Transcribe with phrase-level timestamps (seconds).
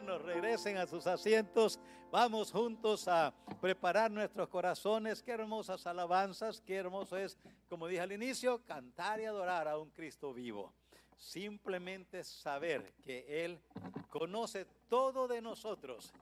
[0.00, 1.78] hermanos, regresen a sus asientos.
[2.10, 5.22] Vamos juntos a preparar nuestros corazones.
[5.22, 7.36] Qué hermosas alabanzas, qué hermoso es,
[7.68, 10.72] como dije al inicio, cantar y adorar a un Cristo vivo.
[11.18, 13.60] Simplemente saber que Él
[14.08, 16.14] conoce todo de nosotros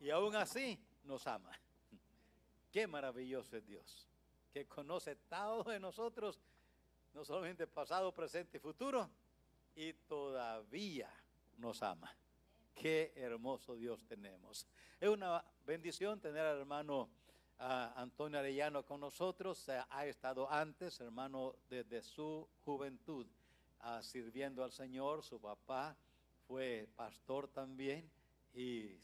[0.00, 1.52] y aún así nos ama.
[2.72, 4.08] Qué maravilloso es Dios,
[4.50, 6.40] que conoce todo de nosotros,
[7.12, 9.10] no solamente pasado, presente y futuro,
[9.74, 11.10] y todavía
[11.58, 12.10] nos ama.
[12.80, 14.66] Qué hermoso Dios tenemos.
[14.98, 17.10] Es una bendición tener al hermano
[17.58, 19.68] Antonio Arellano con nosotros.
[19.68, 23.26] Ha estado antes, hermano, desde su juventud,
[24.00, 25.22] sirviendo al Señor.
[25.22, 25.94] Su papá
[26.48, 28.10] fue pastor también
[28.54, 28.98] y eh,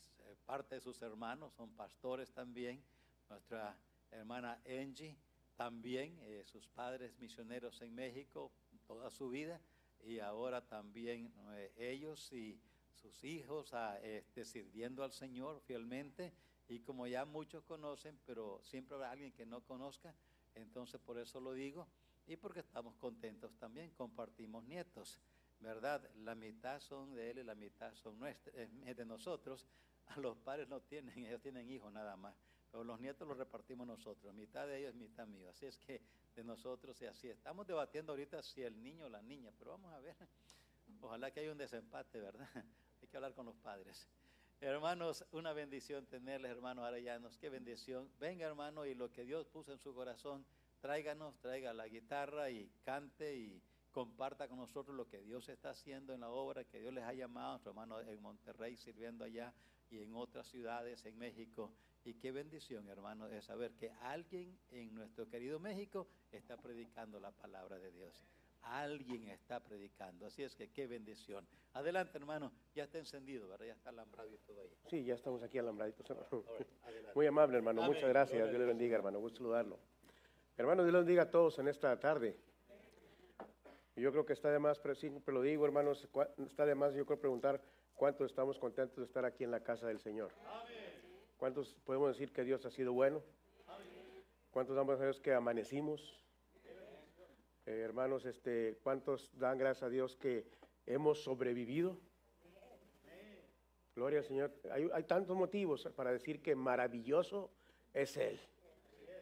[0.47, 2.83] parte de sus hermanos son pastores también.
[3.28, 3.77] Nuestra
[4.11, 5.19] hermana Angie
[5.55, 8.50] también, eh, sus padres misioneros en México
[8.86, 9.61] toda su vida
[10.02, 12.58] y ahora también eh, ellos y
[12.96, 16.32] sus hijos a, este, sirviendo al Señor fielmente.
[16.68, 20.14] Y como ya muchos conocen, pero siempre habrá alguien que no conozca,
[20.55, 21.86] entonces por eso lo digo
[22.27, 25.20] y porque estamos contentos también, compartimos nietos,
[25.61, 26.08] ¿verdad?
[26.17, 29.67] La mitad son de él y la mitad son nuestros, de nosotros.
[30.08, 32.34] A los padres no tienen, ellos tienen hijos nada más,
[32.70, 35.50] pero los nietos los repartimos nosotros, mitad de ellos, mitad mío.
[35.50, 36.00] Así es que
[36.34, 37.28] de nosotros y así.
[37.28, 40.17] Estamos debatiendo ahorita si el niño o la niña, pero vamos a ver.
[41.00, 42.48] Ojalá que haya un desempate, ¿verdad?
[43.06, 44.08] Hay que hablar con los padres.
[44.60, 47.38] Hermanos, una bendición tenerles, hermanos arellanos.
[47.38, 48.10] Qué bendición.
[48.18, 50.44] Venga, hermano, y lo que Dios puso en su corazón,
[50.80, 53.62] tráiganos, traiga la guitarra y cante y
[53.92, 57.12] comparta con nosotros lo que Dios está haciendo en la obra que Dios les ha
[57.12, 59.54] llamado, nuestro hermano en Monterrey sirviendo allá
[59.88, 61.70] y en otras ciudades en México.
[62.04, 67.30] Y qué bendición, hermano, de saber que alguien en nuestro querido México está predicando la
[67.30, 68.27] palabra de Dios.
[68.67, 70.27] Alguien está predicando.
[70.27, 71.47] Así es que qué bendición.
[71.75, 72.53] Adelante, hermano.
[72.75, 73.67] Ya está encendido, ¿verdad?
[73.67, 74.70] Ya está alambrado y todo ahí.
[74.89, 76.45] Sí, ya estamos aquí alambraditos, hermano.
[77.14, 77.83] Muy amable, hermano.
[77.83, 78.48] Muchas gracias.
[78.48, 79.20] Dios le bendiga, hermano.
[79.20, 79.78] Gusto saludarlo.
[80.56, 82.36] Hermano, Dios le bendiga a todos en esta tarde.
[83.95, 86.07] Yo creo que está de más, pero siempre lo digo, hermanos,
[86.39, 87.63] está de más, yo creo preguntar
[87.95, 90.33] cuántos estamos contentos de estar aquí en la casa del Señor.
[90.46, 90.77] Amén.
[91.39, 93.23] ¿Cuántos podemos decir que Dios ha sido bueno?
[94.51, 96.26] ¿Cuántos damos a Dios que amanecimos?
[97.66, 100.46] Eh, hermanos, este, ¿cuántos dan gracias a Dios que
[100.86, 101.98] hemos sobrevivido?
[103.96, 104.52] Gloria al Señor.
[104.70, 107.50] Hay, tantos motivos para decir que maravilloso
[107.92, 108.38] es Él.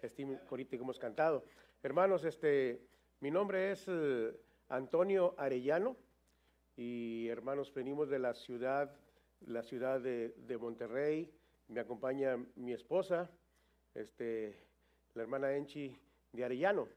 [0.03, 0.27] Este
[0.69, 1.45] que hemos cantado.
[1.83, 2.83] Hermanos, este,
[3.21, 4.39] mi nombre es eh,
[4.69, 5.97] Antonio Arellano
[6.77, 8.95] y hermanos, venimos de la ciudad,
[9.47, 11.33] la ciudad de, de Monterrey
[11.69, 13.31] me acompaña mi esposa,
[13.95, 14.55] este,
[15.15, 15.97] la hermana Enchi
[16.33, 16.89] de Arellano.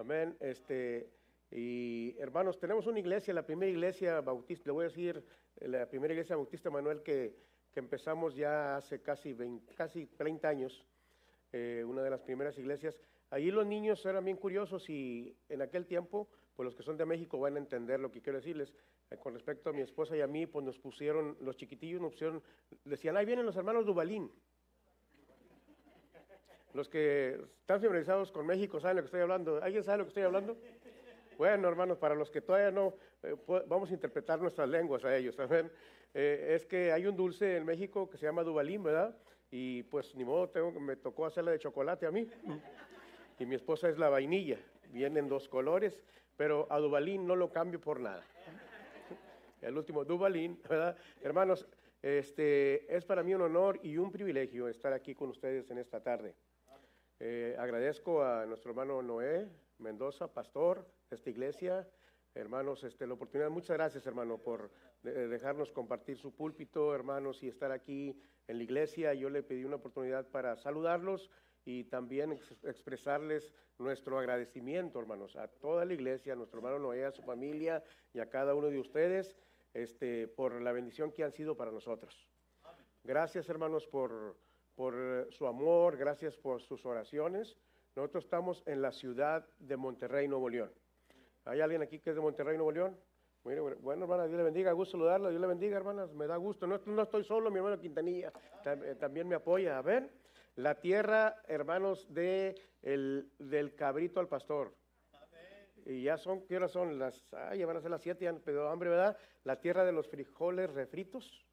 [0.00, 0.34] Amén.
[0.40, 1.10] Este,
[1.50, 5.22] y hermanos, tenemos una iglesia, la primera iglesia bautista, le voy a decir,
[5.60, 7.36] la primera iglesia bautista Manuel que,
[7.70, 10.86] que empezamos ya hace casi, 20, casi 30 años,
[11.52, 12.98] eh, una de las primeras iglesias.
[13.28, 17.04] Allí los niños eran bien curiosos y en aquel tiempo, pues los que son de
[17.04, 18.72] México van a entender lo que quiero decirles.
[19.10, 22.12] Eh, con respecto a mi esposa y a mí, pues nos pusieron, los chiquitillos nos
[22.12, 22.42] pusieron,
[22.86, 24.32] decían, ahí vienen los hermanos Dubalín.
[26.74, 29.62] Los que están familiarizados con México saben lo que estoy hablando.
[29.62, 30.56] ¿Alguien sabe lo que estoy hablando?
[31.36, 33.34] Bueno, hermanos, para los que todavía no, eh,
[33.66, 35.70] vamos a interpretar nuestras lenguas a ellos, ¿saben?
[36.12, 39.16] Eh, es que hay un dulce en México que se llama Dubalín, ¿verdad?
[39.50, 42.28] Y pues ni modo, tengo, me tocó hacerla de chocolate a mí.
[43.38, 44.58] Y mi esposa es la vainilla.
[44.90, 45.98] Vienen dos colores,
[46.36, 48.22] pero a Dubalín no lo cambio por nada
[49.62, 50.96] el último Dubalín, ¿verdad?
[51.22, 51.66] Hermanos,
[52.02, 56.02] este, es para mí un honor y un privilegio estar aquí con ustedes en esta
[56.02, 56.34] tarde.
[57.22, 61.86] Eh, agradezco a nuestro hermano Noé Mendoza, pastor de esta iglesia.
[62.34, 64.70] Hermanos, este, la oportunidad, muchas gracias hermano por
[65.02, 69.12] dejarnos compartir su púlpito, hermanos, y estar aquí en la iglesia.
[69.12, 71.30] Yo le pedí una oportunidad para saludarlos
[71.66, 77.12] y también expresarles nuestro agradecimiento, hermanos, a toda la iglesia, a nuestro hermano Noé, a
[77.12, 79.36] su familia y a cada uno de ustedes
[79.74, 82.26] este, por la bendición que han sido para nosotros.
[83.04, 84.36] Gracias, hermanos, por,
[84.80, 87.54] por eh, su amor, gracias por sus oraciones.
[87.94, 90.72] Nosotros estamos en la ciudad de Monterrey, Nuevo León.
[91.44, 92.96] ¿Hay alguien aquí que es de Monterrey, Nuevo León?
[93.44, 96.66] Bueno, bueno, hermana, Dios le bendiga, gusto saludarla, Dios le bendiga, hermanas, me da gusto.
[96.66, 98.32] No, no estoy solo, mi hermano Quintanilla
[98.64, 99.76] eh, también me apoya.
[99.76, 100.08] A ver,
[100.56, 104.74] la tierra, hermanos, de el, del cabrito al pastor.
[105.84, 106.98] Y ya son, ¿qué horas son?
[106.98, 107.22] Las,
[107.54, 109.14] ya van a ser las siete, ya pero hambre, ¿verdad?
[109.44, 111.49] La tierra de los frijoles refritos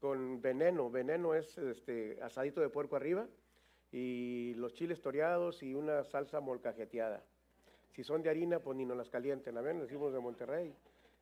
[0.00, 0.90] con veneno.
[0.90, 3.28] Veneno es este asadito de puerco arriba
[3.92, 7.22] y los chiles toreados y una salsa molcajeteada.
[7.92, 9.76] Si son de harina, pues ni nos las calienten, ¿a ver?
[9.76, 10.74] Decimos de Monterrey.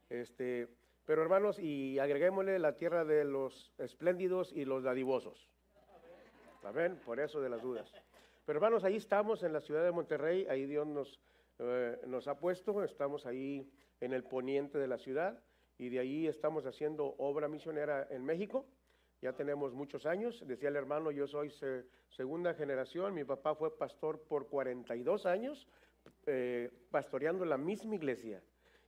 [0.08, 0.68] Este,
[1.04, 5.50] Pero hermanos, y agreguémosle la tierra de los espléndidos y los dadivosos.
[6.62, 7.90] Amén, por eso de las dudas.
[8.44, 11.18] Pero hermanos, ahí estamos en la ciudad de Monterrey, ahí Dios nos,
[11.58, 13.70] eh, nos ha puesto, estamos ahí
[14.00, 15.42] en el poniente de la ciudad
[15.78, 18.66] y de ahí estamos haciendo obra misionera en México.
[19.22, 21.52] Ya tenemos muchos años, decía el hermano, yo soy
[22.08, 25.66] segunda generación, mi papá fue pastor por 42 años,
[26.26, 28.42] eh, pastoreando la misma iglesia.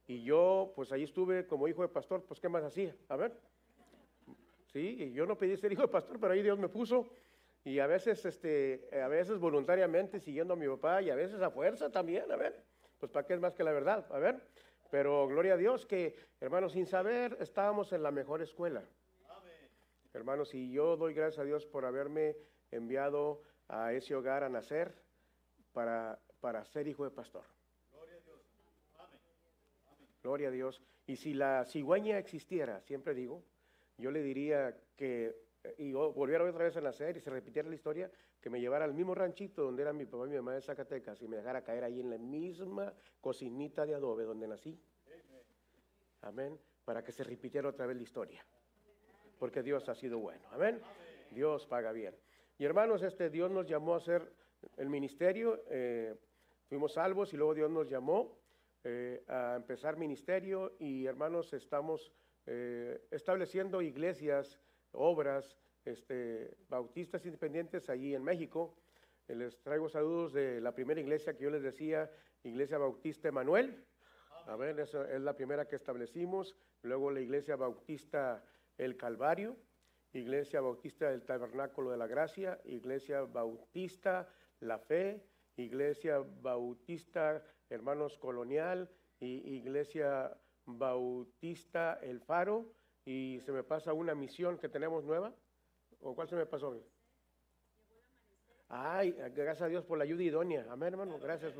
[0.06, 2.94] Y yo, pues ahí estuve como hijo de pastor, pues ¿qué más hacía?
[3.08, 3.32] A ver.
[4.72, 7.10] Sí, y yo no pedí ser hijo de pastor, pero ahí Dios me puso.
[7.64, 11.50] Y a veces, este, a veces voluntariamente siguiendo a mi papá y a veces a
[11.50, 12.64] fuerza también, a ver.
[12.98, 14.40] Pues para qué es más que la verdad, a ver.
[14.90, 18.84] Pero gloria a Dios que, hermanos, sin saber, estábamos en la mejor escuela.
[20.12, 22.36] Hermanos, y yo doy gracias a Dios por haberme
[22.72, 24.92] enviado a ese hogar a nacer
[25.72, 27.44] para, para ser hijo de pastor.
[30.22, 30.82] Gloria a Dios.
[31.06, 33.44] Y si la cigüeña existiera, siempre digo,
[33.96, 35.34] yo le diría que,
[35.78, 38.10] y volviera otra vez a nacer y se repitiera la historia,
[38.40, 41.20] que me llevara al mismo ranchito donde era mi papá y mi mamá de Zacatecas
[41.22, 44.80] y me dejara caer ahí en la misma cocinita de adobe donde nací.
[46.22, 46.58] Amén.
[46.84, 48.44] Para que se repitiera otra vez la historia.
[49.38, 50.42] Porque Dios ha sido bueno.
[50.50, 50.80] Amén.
[51.30, 52.14] Dios paga bien.
[52.58, 54.32] Y hermanos, este Dios nos llamó a hacer
[54.76, 55.62] el ministerio.
[55.70, 56.14] Eh,
[56.68, 58.38] fuimos salvos y luego Dios nos llamó
[58.84, 62.12] eh, a empezar ministerio y hermanos estamos
[62.46, 64.58] eh, estableciendo iglesias,
[64.92, 68.76] obras, este, bautistas independientes allí en México.
[69.28, 72.10] Eh, les traigo saludos de la primera iglesia que yo les decía,
[72.42, 73.84] Iglesia Bautista Emanuel.
[74.46, 76.56] A ver, esa es la primera que establecimos.
[76.82, 78.42] Luego la Iglesia Bautista
[78.78, 79.56] El Calvario,
[80.12, 84.28] Iglesia Bautista del Tabernáculo de la Gracia, Iglesia Bautista
[84.60, 85.22] La Fe,
[85.56, 88.90] Iglesia Bautista Hermanos Colonial,
[89.20, 90.34] y Iglesia
[90.64, 92.72] Bautista El Faro,
[93.04, 95.34] y se me pasa una misión que tenemos nueva.
[96.00, 96.76] ¿O cuál se me pasó?
[98.68, 100.66] Ay, gracias a Dios por la ayuda idónea.
[100.70, 101.18] Amén, hermano.
[101.18, 101.54] Gracias.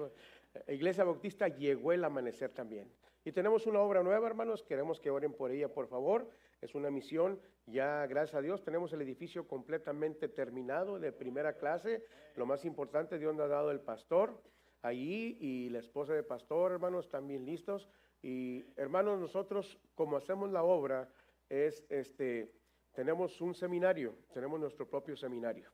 [0.69, 2.91] Iglesia Bautista llegó el amanecer también.
[3.25, 4.63] Y tenemos una obra nueva, hermanos.
[4.63, 6.31] Queremos que oren por ella, por favor.
[6.61, 7.41] Es una misión.
[7.67, 12.05] Ya, gracias a Dios, tenemos el edificio completamente terminado de primera clase.
[12.37, 14.41] Lo más importante, Dios nos ha dado el pastor
[14.83, 17.89] allí y la esposa de pastor, hermanos, también listos.
[18.23, 21.09] Y hermanos, nosotros como hacemos la obra
[21.49, 22.51] es, este,
[23.01, 25.71] tenemos un seminario, tenemos nuestro propio seminario.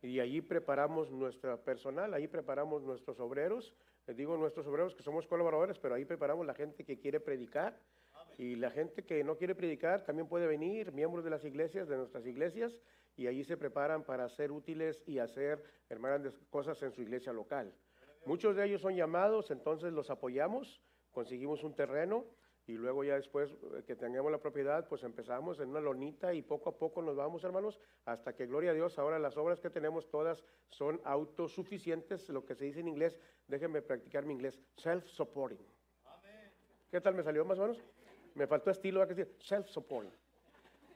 [0.00, 3.74] Y allí preparamos nuestro personal, ahí preparamos nuestros obreros,
[4.06, 7.80] les digo nuestros obreros que somos colaboradores, pero ahí preparamos la gente que quiere predicar.
[8.38, 11.96] Y la gente que no quiere predicar también puede venir, miembros de las iglesias, de
[11.96, 12.78] nuestras iglesias,
[13.16, 17.74] y allí se preparan para ser útiles y hacer, hermanas, cosas en su iglesia local.
[18.26, 20.80] Muchos de ellos son llamados, entonces los apoyamos,
[21.10, 22.26] conseguimos un terreno
[22.66, 26.42] y luego ya después eh, que tengamos la propiedad, pues empezamos en una lonita y
[26.42, 29.70] poco a poco nos vamos, hermanos, hasta que, gloria a Dios, ahora las obras que
[29.70, 33.18] tenemos todas son autosuficientes, lo que se dice en inglés,
[33.48, 35.66] déjenme practicar mi inglés, self-supporting.
[36.90, 37.82] ¿Qué tal me salió más o menos?
[38.34, 39.36] Me faltó estilo, ¿a decir?
[39.40, 40.12] Self-supporting.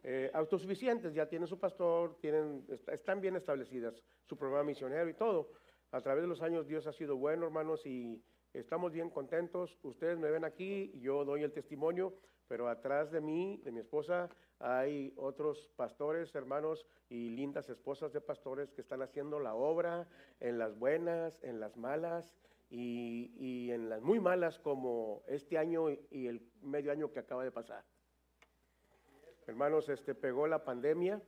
[0.04, 5.50] Eh, autosuficientes, ya tienen su pastor, tienen, están bien establecidas, su programa misionero y todo.
[5.90, 8.22] A través de los años Dios ha sido bueno, hermanos, y
[8.52, 9.78] estamos bien contentos.
[9.82, 12.14] Ustedes me ven aquí, yo doy el testimonio,
[12.46, 14.28] pero atrás de mí, de mi esposa,
[14.58, 20.08] hay otros pastores, hermanos y lindas esposas de pastores que están haciendo la obra
[20.40, 22.32] en las buenas, en las malas
[22.70, 27.52] y, en las muy malas como este año y el medio año que acaba de
[27.52, 27.84] pasar.
[29.46, 31.22] Hermanos, este pegó la pandemia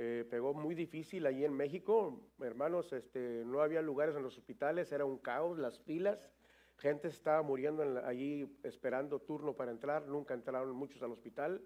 [0.00, 4.92] eh, pegó muy difícil allí en México, hermanos, este, no había lugares en los hospitales,
[4.92, 6.30] era un caos, las filas,
[6.78, 11.60] gente estaba muriendo allí esperando turno para entrar, nunca entraron muchos al hospital.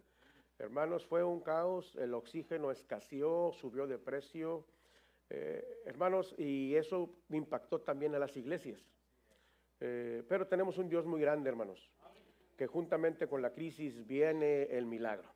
[0.59, 4.66] Hermanos, fue un caos, el oxígeno escaseó, subió de precio,
[5.28, 8.87] eh, hermanos, y eso impactó también a las iglesias.
[9.81, 11.90] Eh, pero tenemos un Dios muy grande, hermanos,
[12.57, 15.35] que juntamente con la crisis viene el milagro.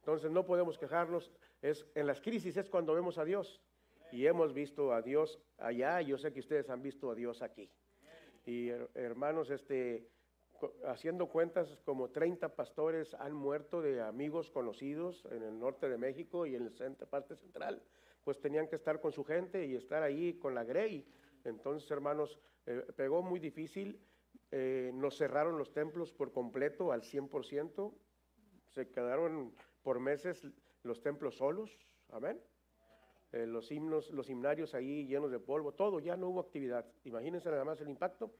[0.00, 1.32] Entonces no podemos quejarnos.
[1.60, 3.60] Es, en las crisis es cuando vemos a Dios.
[4.12, 7.68] Y hemos visto a Dios allá, yo sé que ustedes han visto a Dios aquí.
[8.46, 10.08] Y hermanos, este,
[10.86, 16.46] haciendo cuentas, como 30 pastores han muerto de amigos conocidos en el norte de México
[16.46, 17.82] y en la parte central.
[18.24, 21.06] Pues tenían que estar con su gente y estar ahí con la Grey.
[21.44, 24.00] Entonces, hermanos, eh, pegó muy difícil.
[24.52, 27.94] Eh, nos cerraron los templos por completo al 100%.
[28.74, 30.46] Se quedaron por meses
[30.82, 31.76] los templos solos,
[32.10, 32.40] amén.
[33.36, 36.86] Eh, los himnos, los himnarios ahí llenos de polvo, todo, ya no hubo actividad.
[37.04, 38.32] Imagínense nada más el impacto.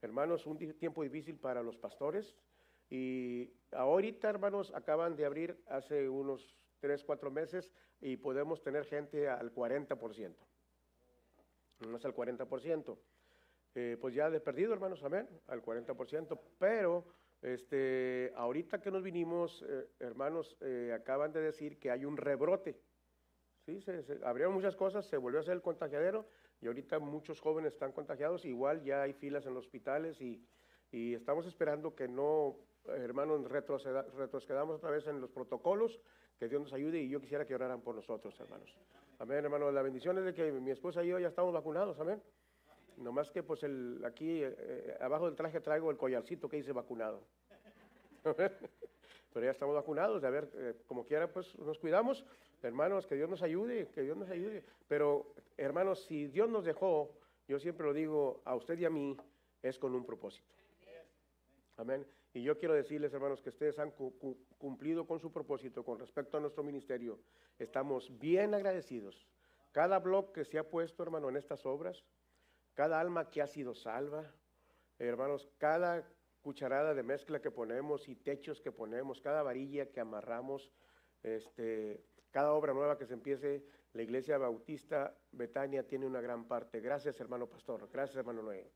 [0.00, 2.34] Hermanos, un tiempo difícil para los pastores.
[2.88, 9.28] Y ahorita, hermanos, acaban de abrir hace unos tres, cuatro meses y podemos tener gente
[9.28, 10.34] al 40%.
[11.86, 12.98] No es al 40%.
[13.74, 16.40] Eh, pues ya de perdido, hermanos, amén, al 40%.
[16.58, 17.04] Pero
[17.42, 22.80] este, ahorita que nos vinimos, eh, hermanos, eh, acaban de decir que hay un rebrote.
[23.68, 26.24] Sí, se, abrieron muchas cosas, se volvió a hacer el contagiadero
[26.62, 28.46] y ahorita muchos jóvenes están contagiados.
[28.46, 30.42] Igual ya hay filas en los hospitales y,
[30.90, 32.56] y estamos esperando que no,
[32.86, 36.00] hermanos, retrocedamos otra vez en los protocolos,
[36.38, 38.74] que Dios nos ayude y yo quisiera que oraran por nosotros, hermanos.
[39.18, 39.74] Amén, hermanos.
[39.74, 42.22] La bendición es de que mi esposa y yo ya estamos vacunados, amén.
[42.96, 47.22] Nomás que pues el, aquí eh, abajo del traje traigo el collarcito que dice vacunado.
[48.24, 52.24] Pero ya estamos vacunados, a ver, eh, como quiera pues nos cuidamos.
[52.62, 54.64] Hermanos, que Dios nos ayude, que Dios nos ayude.
[54.88, 57.10] Pero hermanos, si Dios nos dejó,
[57.46, 59.16] yo siempre lo digo a usted y a mí,
[59.62, 60.54] es con un propósito.
[61.76, 62.06] Amén.
[62.34, 63.92] Y yo quiero decirles, hermanos, que ustedes han
[64.58, 67.18] cumplido con su propósito con respecto a nuestro ministerio.
[67.58, 69.26] Estamos bien agradecidos.
[69.72, 72.04] Cada blog que se ha puesto, hermano, en estas obras,
[72.74, 74.30] cada alma que ha sido salva,
[74.98, 76.08] hermanos, cada
[76.42, 80.70] cucharada de mezcla que ponemos y techos que ponemos, cada varilla que amarramos,
[81.22, 86.80] este, cada obra nueva que se empiece, la iglesia bautista Betania tiene una gran parte.
[86.80, 87.88] Gracias, hermano pastor.
[87.92, 88.70] Gracias, hermano Noé.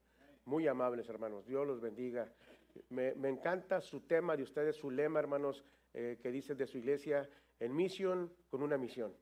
[0.44, 1.46] Muy amables, hermanos.
[1.46, 2.32] Dios los bendiga.
[2.88, 7.28] Me, encanta su tema de ustedes, su lema, hermanos, eh, que dice de su iglesia,
[7.60, 9.14] en misión con una misión.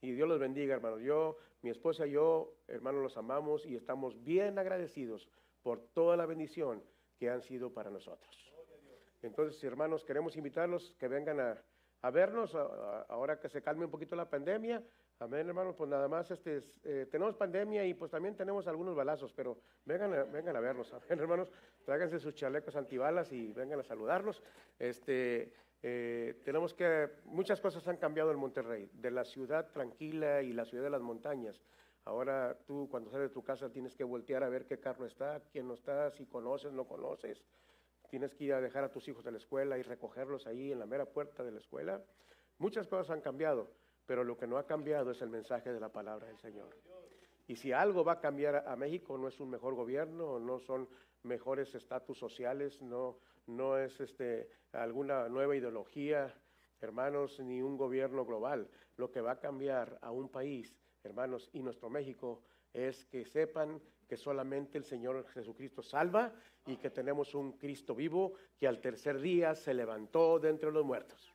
[0.00, 1.00] Y Dios los bendiga, hermanos.
[1.02, 5.28] Yo, mi esposa y yo, hermanos, los amamos y estamos bien agradecidos
[5.62, 6.82] por toda la bendición
[7.18, 8.52] que han sido para nosotros.
[9.22, 11.62] Entonces, hermanos, queremos invitarlos que vengan a,
[12.10, 12.54] vernos
[13.08, 14.82] ahora que se calme un poquito la pandemia.
[15.20, 19.32] Amén, hermanos, pues nada más este, eh, tenemos pandemia y pues también tenemos algunos balazos,
[19.32, 21.50] pero vengan a, vengan a vernos, amén, hermanos,
[21.84, 24.42] tráiganse sus chalecos antibalas y vengan a saludarnos.
[24.78, 30.52] Este, eh, tenemos que, muchas cosas han cambiado en Monterrey, de la ciudad tranquila y
[30.52, 31.60] la ciudad de las montañas.
[32.06, 35.40] Ahora tú cuando sales de tu casa tienes que voltear a ver qué carro está,
[35.52, 37.44] quién no está, si conoces, no conoces.
[38.08, 40.78] Tienes que ir a dejar a tus hijos de la escuela y recogerlos ahí en
[40.78, 42.02] la mera puerta de la escuela.
[42.58, 43.70] Muchas cosas han cambiado,
[44.06, 46.70] pero lo que no ha cambiado es el mensaje de la palabra del Señor.
[47.46, 50.88] Y si algo va a cambiar a México, no es un mejor gobierno, no son
[51.22, 56.34] mejores estatus sociales, no, no es este, alguna nueva ideología,
[56.80, 58.70] hermanos, ni un gobierno global.
[58.96, 62.42] Lo que va a cambiar a un país, hermanos, y nuestro México,
[62.72, 66.32] es que sepan que solamente el Señor Jesucristo salva
[66.66, 70.84] y que tenemos un Cristo vivo que al tercer día se levantó de entre los
[70.84, 71.32] muertos.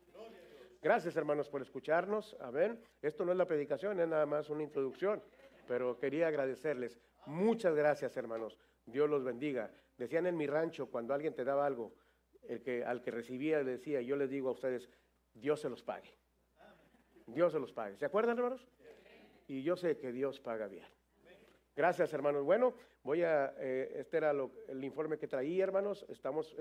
[0.81, 2.37] Gracias, hermanos, por escucharnos.
[2.39, 2.79] Amén.
[3.01, 5.21] Esto no es la predicación, es nada más una introducción,
[5.67, 6.99] pero quería agradecerles.
[7.25, 8.57] Muchas gracias, hermanos.
[8.85, 9.71] Dios los bendiga.
[9.97, 11.93] Decían en mi rancho, cuando alguien te daba algo,
[12.43, 14.89] el que, al que recibía le decía, yo les digo a ustedes,
[15.33, 16.15] Dios se los pague.
[17.27, 17.97] Dios se los pague.
[17.97, 18.65] ¿Se acuerdan, hermanos?
[19.47, 20.85] Y yo sé que Dios paga bien.
[21.79, 22.43] Gracias, hermanos.
[22.43, 26.05] Bueno, voy a, eh, este era el informe que traía, hermanos.
[26.09, 26.53] Estamos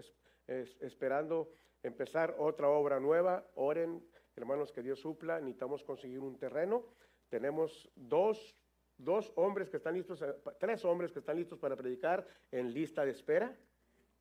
[0.46, 1.50] esperando
[1.82, 3.44] empezar otra obra nueva.
[3.56, 4.00] Oren,
[4.36, 5.40] hermanos, que Dios supla.
[5.40, 6.84] Necesitamos conseguir un terreno.
[7.28, 8.54] Tenemos dos
[8.96, 10.24] dos hombres que están listos,
[10.60, 13.56] tres hombres que están listos para predicar en lista de espera.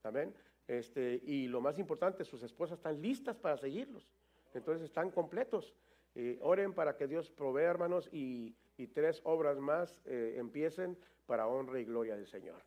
[0.01, 0.34] Amén.
[0.68, 4.10] Este, y lo más importante, sus esposas están listas para seguirlos.
[4.51, 5.75] Entonces están completos.
[6.16, 11.79] Eh, oren para que Dios provea, hermanos, y, tres obras más eh, empiecen para honra
[11.79, 12.62] y gloria del Señor.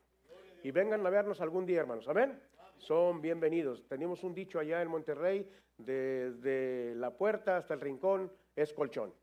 [0.64, 2.08] Y vengan a vernos algún día, hermanos.
[2.08, 2.36] Amén.
[2.78, 3.86] Son bienvenidos.
[3.86, 5.48] Tenemos un dicho allá en Monterrey,
[5.78, 9.14] desde la puerta hasta el rincón es colchón.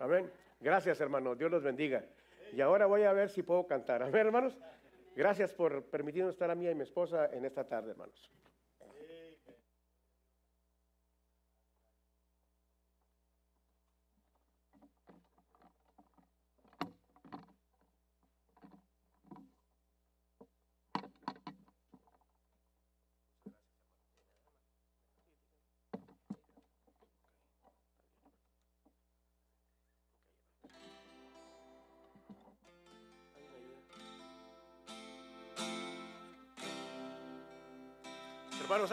[0.00, 0.30] Amén.
[0.60, 1.38] Gracias, hermanos.
[1.38, 2.04] Dios los bendiga.
[2.52, 4.02] Y ahora voy a ver si puedo cantar.
[4.02, 4.58] A ver, hermanos.
[5.14, 8.30] Gracias por permitirnos estar a mí y a mi esposa en esta tarde, hermanos.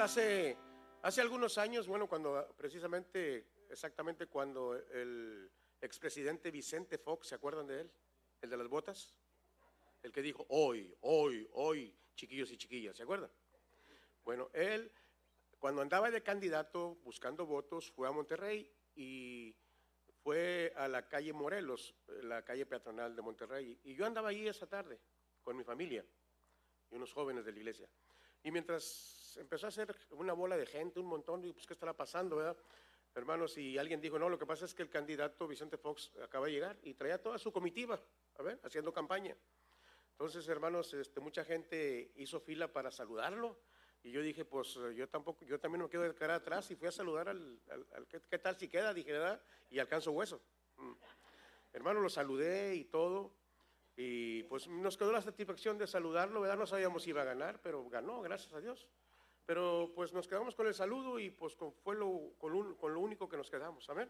[0.03, 0.57] Hace,
[1.01, 5.49] hace algunos años, bueno, cuando precisamente, exactamente cuando el
[5.81, 7.91] expresidente Vicente Fox, ¿se acuerdan de él?
[8.41, 9.15] El de las botas.
[10.01, 13.31] El que dijo, hoy, hoy, hoy, chiquillos y chiquillas, ¿se acuerdan?
[14.25, 14.91] Bueno, él,
[15.57, 19.55] cuando andaba de candidato buscando votos, fue a Monterrey y
[20.21, 23.79] fue a la calle Morelos, la calle peatonal de Monterrey.
[23.83, 24.99] Y yo andaba allí esa tarde
[25.41, 26.05] con mi familia
[26.91, 27.89] y unos jóvenes de la iglesia.
[28.43, 31.93] Y mientras empezó a ser una bola de gente, un montón, y pues qué estará
[31.93, 32.57] pasando, ¿verdad?
[33.15, 36.47] Hermanos, y alguien dijo, no, lo que pasa es que el candidato Vicente Fox acaba
[36.47, 38.01] de llegar y traía toda su comitiva,
[38.37, 39.37] a ver, haciendo campaña.
[40.13, 43.59] Entonces, hermanos, este, mucha gente hizo fila para saludarlo.
[44.03, 46.87] Y yo dije, pues yo tampoco, yo también me quedo de cara atrás y fui
[46.87, 48.93] a saludar al, al, ¿qué, tal si queda?
[48.93, 49.41] Dije, ¿verdad?
[49.69, 50.41] Y alcanzo hueso.
[50.77, 50.91] Mm.
[51.71, 53.33] Hermano, lo saludé y todo.
[53.95, 56.57] Y pues nos quedó la satisfacción de saludarlo, ¿verdad?
[56.57, 58.87] No sabíamos si iba a ganar, pero ganó, gracias a Dios.
[59.45, 63.27] Pero pues nos quedamos con el saludo y pues fue lo, con, con lo único
[63.27, 64.09] que nos quedamos, amén.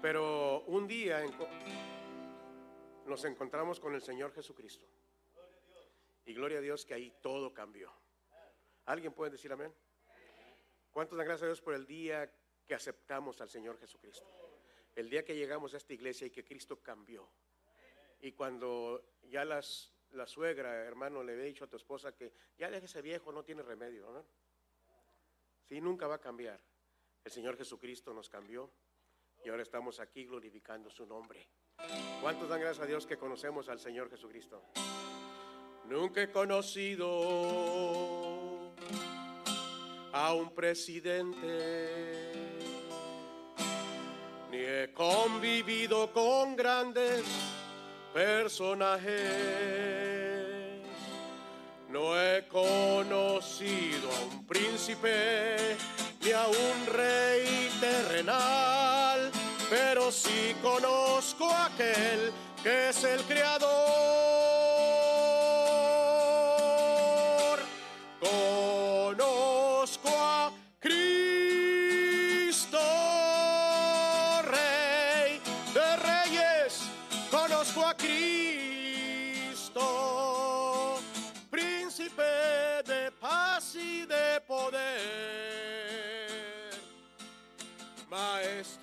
[0.00, 1.24] Pero un día
[3.06, 4.86] nos encontramos con el Señor Jesucristo.
[6.24, 7.92] Y gloria a Dios que ahí todo cambió.
[8.86, 9.72] ¿Alguien puede decir amén?
[10.92, 12.32] ¿Cuántos dan gracias a Dios por el día
[12.66, 14.26] que aceptamos al Señor Jesucristo?
[14.94, 17.28] El día que llegamos a esta iglesia y que Cristo cambió.
[18.20, 22.70] Y cuando ya las, la suegra, hermano, le había dicho a tu esposa que ya
[22.70, 24.26] deje ese viejo, no tiene remedio, ¿no?
[25.64, 26.60] Sí, nunca va a cambiar.
[27.24, 28.70] El Señor Jesucristo nos cambió
[29.44, 31.48] y ahora estamos aquí glorificando su nombre.
[32.20, 34.62] ¿Cuántos dan gracias a Dios que conocemos al Señor Jesucristo?
[35.86, 37.06] Nunca he conocido
[40.12, 42.32] a un presidente,
[44.50, 47.24] ni he convivido con grandes
[48.16, 49.12] personajes.
[51.90, 55.76] No he conocido a un príncipe
[56.22, 59.30] ni a un rey terrenal,
[59.68, 62.32] pero sí conozco a aquel
[62.62, 64.15] que es el creador.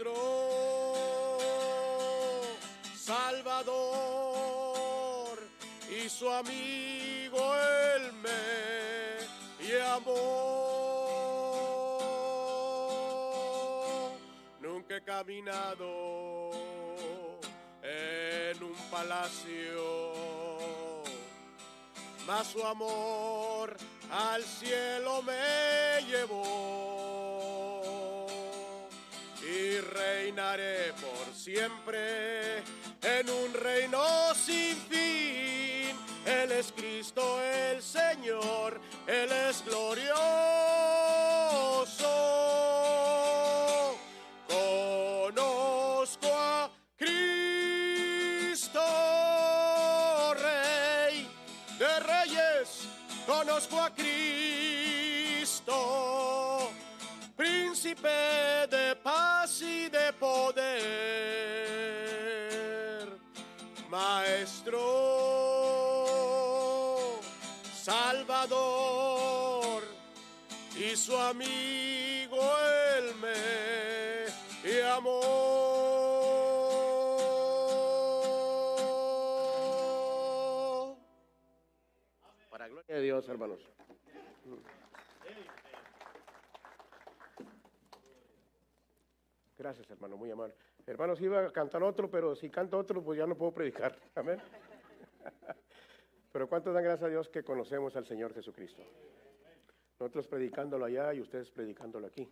[0.04, 0.44] Maestro.
[6.24, 7.56] su amigo
[7.96, 9.18] él me
[9.68, 10.14] llamó.
[14.62, 16.52] Nunca he caminado
[17.82, 19.84] en un palacio,
[22.26, 23.76] mas su amor
[24.10, 26.93] al cielo me llevó
[30.04, 32.58] reinaré por siempre
[33.02, 34.02] en un reino
[34.36, 35.34] sin fin
[36.26, 40.53] él es Cristo el Señor, Él es glorioso.
[63.90, 64.80] Maestro.
[67.84, 69.84] Salvador
[70.78, 72.40] y su amigo
[72.98, 73.34] él me
[74.82, 75.20] amó.
[82.50, 83.60] Para gloria de Dios, hermanos.
[89.58, 90.56] Gracias, hermano, muy amable.
[90.86, 93.98] Hermanos, iba a cantar otro, pero si canto otro, pues ya no puedo predicar.
[94.16, 94.42] Amén.
[96.32, 98.82] Pero ¿cuántos dan gracias a Dios que conocemos al Señor Jesucristo?
[100.00, 102.28] Nosotros predicándolo allá y ustedes predicándolo aquí.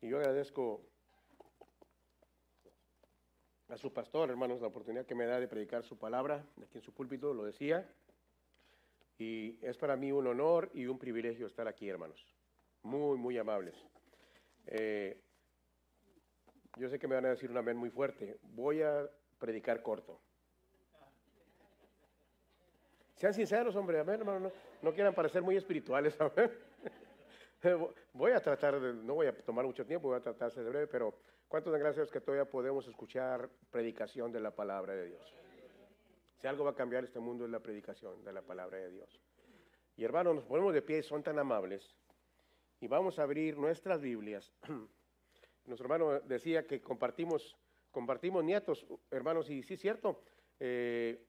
[0.00, 0.80] Y yo agradezco
[3.68, 6.84] a su pastor, hermanos, la oportunidad que me da de predicar su palabra, aquí en
[6.84, 7.86] su púlpito, lo decía.
[9.18, 12.24] Y es para mí un honor y un privilegio estar aquí, hermanos.
[12.82, 13.74] Muy, muy amables.
[14.66, 15.23] Eh,
[16.76, 18.38] yo sé que me van a decir un amén muy fuerte.
[18.42, 19.08] Voy a
[19.38, 20.20] predicar corto.
[23.16, 24.50] Sean sinceros, hombre, amén, hermano.
[24.82, 26.16] No, quieran parecer muy espirituales,
[28.12, 30.86] Voy a tratar de, no voy a tomar mucho tiempo, voy a tratarse de breve,
[30.86, 31.14] pero
[31.48, 35.34] ¿cuántos de gracias que todavía podemos escuchar predicación de la palabra de Dios?
[36.36, 39.18] Si algo va a cambiar este mundo es la predicación de la palabra de Dios.
[39.96, 41.96] Y hermanos, nos ponemos de pie, son tan amables,
[42.80, 44.52] y vamos a abrir nuestras Biblias.
[45.66, 47.56] Nuestro hermano decía que compartimos,
[47.90, 50.22] compartimos nietos, hermanos, y sí es cierto.
[50.60, 51.26] Eh,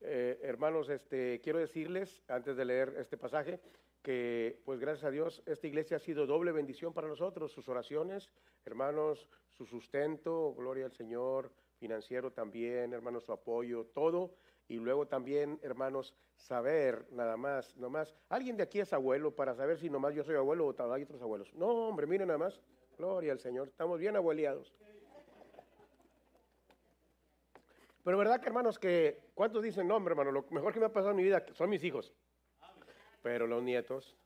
[0.00, 3.60] eh, hermanos, este, quiero decirles, antes de leer este pasaje,
[4.02, 8.30] que pues gracias a Dios esta iglesia ha sido doble bendición para nosotros, sus oraciones,
[8.64, 14.34] hermanos, su sustento, gloria al Señor, financiero también, hermanos, su apoyo, todo.
[14.70, 19.78] y luego también, hermanos, saber nada más, nomás, alguien de aquí es abuelo para saber
[19.78, 21.52] si nomás yo soy abuelo o hay otros abuelos.
[21.54, 22.60] No, hombre, miren nada más,
[22.98, 24.74] gloria al Señor, estamos bien abueleados.
[28.04, 31.10] Pero verdad que hermanos que, ¿cuántos dicen, no, hermano, lo mejor que me ha pasado
[31.10, 32.12] en mi vida son mis hijos?
[33.22, 34.16] Pero los nietos.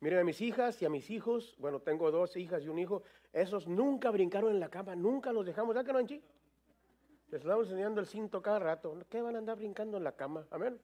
[0.00, 3.02] Miren a mis hijas y a mis hijos, bueno, tengo dos hijas y un hijo,
[3.32, 6.22] esos nunca brincaron en la cama, nunca los dejamos, ¿verdad que no, Anchi?
[7.30, 8.96] Les estamos enseñando el cinto cada rato.
[9.08, 10.46] ¿Qué van a andar brincando en la cama?
[10.50, 10.78] Amén.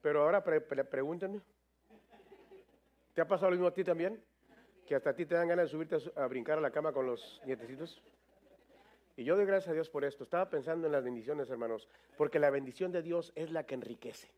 [0.00, 1.40] Pero ahora pregúntenme.
[3.12, 4.20] ¿Te ha pasado lo mismo a ti también?
[4.90, 7.06] Que hasta a ti te dan ganas de subirte a, brincar a la cama con
[7.06, 8.02] los nietecitos.
[9.16, 10.24] Y yo doy gracias a Dios por esto.
[10.24, 14.32] Estaba pensando en las bendiciones, hermanos, porque la bendición de Dios es la que enriquece.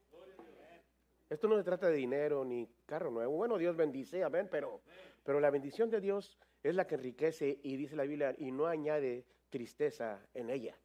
[1.30, 3.34] Esto no se trata de dinero ni carro nuevo.
[3.34, 4.82] Bueno, Dios bendice, amén, pero,
[5.24, 8.66] pero la bendición de Dios es la que enriquece y dice la Biblia, y no
[8.66, 10.76] añade tristeza en ella.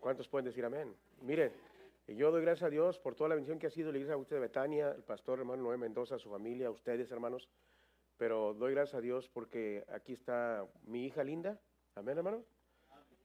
[0.00, 0.96] ¿Cuántos pueden decir amén?
[1.20, 1.52] Miren,
[2.08, 4.40] yo doy gracias a Dios por toda la bendición que ha sido la iglesia de
[4.40, 7.50] Betania, el pastor hermano Noé Mendoza, su familia, ustedes hermanos.
[8.18, 11.60] Pero doy gracias a Dios porque aquí está mi hija linda.
[11.94, 12.44] Amén, hermano.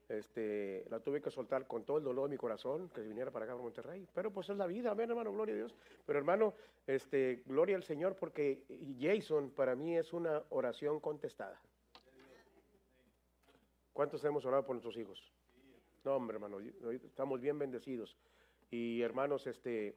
[0.10, 3.46] Este, la tuve que soltar con todo el dolor de mi corazón, que viniera para
[3.46, 4.06] acá a Monterrey.
[4.14, 5.76] Pero pues es la vida, amén, hermano, gloria a Dios.
[6.06, 6.54] Pero hermano,
[6.86, 8.66] este, gloria al Señor, porque
[9.00, 11.62] Jason para mí es una oración contestada.
[13.94, 15.32] ¿Cuántos hemos orado por nuestros hijos?
[16.04, 16.60] No, hombre, hermano,
[17.06, 18.18] estamos bien bendecidos.
[18.70, 19.96] Y hermanos, este,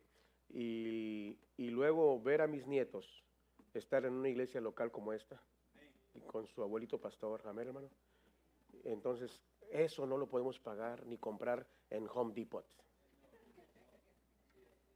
[0.50, 3.24] y, luego ver a mis nietos
[3.78, 5.40] estar en una iglesia local como esta,
[6.14, 7.90] y con su abuelito pastor, amén, hermano.
[8.84, 12.66] Entonces, eso no lo podemos pagar ni comprar en Home Depot.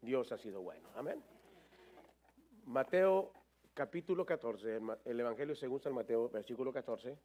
[0.01, 1.23] Dios ha sido bueno, amén.
[2.64, 3.33] Mateo
[3.75, 7.19] capítulo 14, el Evangelio según San Mateo, versículo 14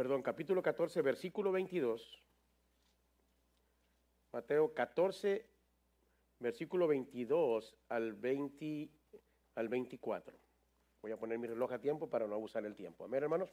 [0.00, 2.22] perdón, capítulo 14, versículo 22.
[4.32, 5.46] Mateo 14,
[6.38, 8.90] versículo 22 al, 20,
[9.54, 10.36] al 24.
[11.02, 13.04] Voy a poner mi reloj a tiempo para no abusar el tiempo.
[13.04, 13.48] Amén, hermanos.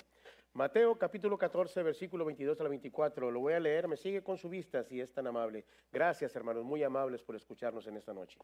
[0.53, 3.31] Mateo capítulo 14, versículo 22 al 24.
[3.31, 3.88] Lo voy a leer.
[3.88, 5.65] Me sigue con su vista si es tan amable.
[5.91, 8.38] Gracias, hermanos, muy amables por escucharnos en esta noche.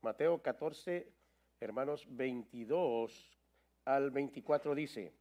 [0.00, 1.12] Mateo 14,
[1.60, 3.38] hermanos, 22
[3.84, 5.12] al 24 dice.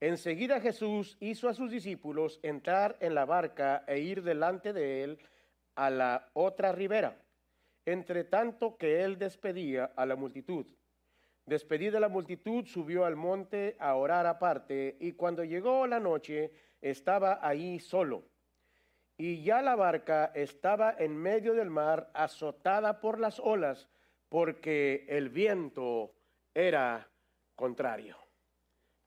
[0.00, 5.18] Enseguida Jesús hizo a sus discípulos entrar en la barca e ir delante de él
[5.74, 7.20] a la otra ribera,
[7.84, 10.66] entre tanto que él despedía a la multitud.
[11.48, 17.38] Despedida la multitud, subió al monte a orar aparte, y cuando llegó la noche estaba
[17.42, 18.24] ahí solo.
[19.16, 23.88] Y ya la barca estaba en medio del mar, azotada por las olas,
[24.28, 26.12] porque el viento
[26.54, 27.08] era
[27.56, 28.16] contrario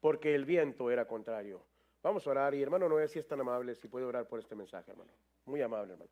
[0.02, 1.64] porque el viento era contrario.
[2.04, 4.56] Vamos a orar y hermano Noé, si es tan amable, si puede orar por este
[4.56, 5.12] mensaje, hermano.
[5.46, 6.12] Muy amable, hermano.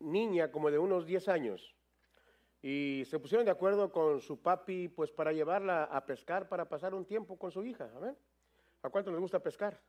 [0.00, 1.74] niña como de unos 10 años
[2.60, 6.94] y se pusieron de acuerdo con su papi pues para llevarla a pescar para pasar
[6.94, 7.90] un tiempo con su hija.
[7.96, 8.16] Amén.
[8.82, 9.80] ¿A cuánto les gusta pescar?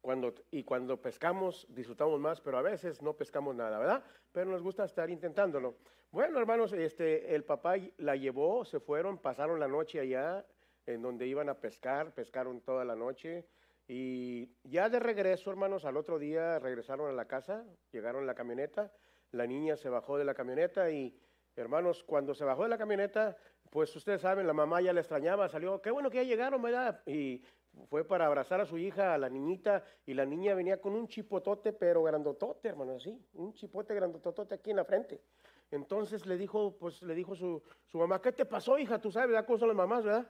[0.00, 4.04] Cuando, y cuando pescamos disfrutamos más, pero a veces no pescamos nada, ¿verdad?
[4.32, 5.76] Pero nos gusta estar intentándolo.
[6.10, 10.46] Bueno, hermanos, este, el papá la llevó, se fueron, pasaron la noche allá
[10.86, 13.46] en donde iban a pescar, pescaron toda la noche
[13.88, 18.34] y ya de regreso, hermanos, al otro día regresaron a la casa, llegaron a la
[18.34, 18.92] camioneta,
[19.32, 21.18] la niña se bajó de la camioneta y,
[21.56, 23.34] hermanos, cuando se bajó de la camioneta,
[23.70, 27.02] pues ustedes saben, la mamá ya le extrañaba, salió, qué bueno que ya llegaron, ¿verdad?
[27.06, 27.42] Y
[27.88, 31.08] fue para abrazar a su hija, a la niñita, y la niña venía con un
[31.08, 35.22] chipotote, pero grandotote, hermano, así, un chipote grandotote aquí en la frente.
[35.70, 38.98] Entonces le dijo, pues le dijo su, su mamá, ¿qué te pasó, hija?
[38.98, 39.46] Tú sabes, ¿verdad?
[39.46, 40.26] ¿Cómo son las mamás, verdad?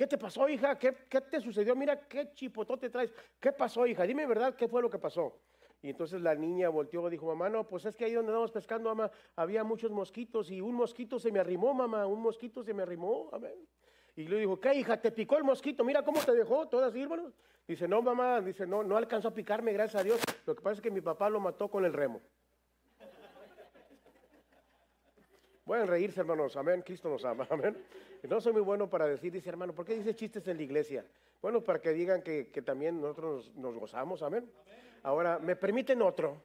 [0.00, 0.78] ¿Qué te pasó, hija?
[0.78, 1.76] ¿Qué, te sucedió?
[1.76, 3.12] Mira qué chipotote traes.
[3.38, 4.04] ¿Qué pasó, hija?
[4.04, 5.40] Dime verdad, ¿qué fue lo que pasó?
[5.82, 8.50] Y entonces la niña volteó y dijo, mamá, no, pues es que ahí donde andamos
[8.50, 12.72] pescando, mamá, había muchos mosquitos y un mosquito se me arrimó, mamá, un mosquito se
[12.72, 13.68] me arrimó, amén.
[14.16, 14.98] Y le dijo, ¿qué hija?
[14.98, 15.84] ¿Te picó el mosquito?
[15.84, 17.30] Mira cómo te dejó, todas así, hermano.
[17.68, 20.18] Dice, no, mamá, dice, no, no alcanzó a picarme, gracias a Dios.
[20.46, 22.22] Lo que pasa es que mi papá lo mató con el remo.
[25.70, 27.76] Pueden reírse, hermanos, amén, Cristo nos ama, amén.
[28.28, 31.06] No soy muy bueno para decir, dice hermano, ¿por qué dice chistes en la iglesia?
[31.40, 34.50] Bueno, para que digan que, también nosotros nos, gozamos, amén.
[35.04, 36.42] Ahora, ¿me permiten otro?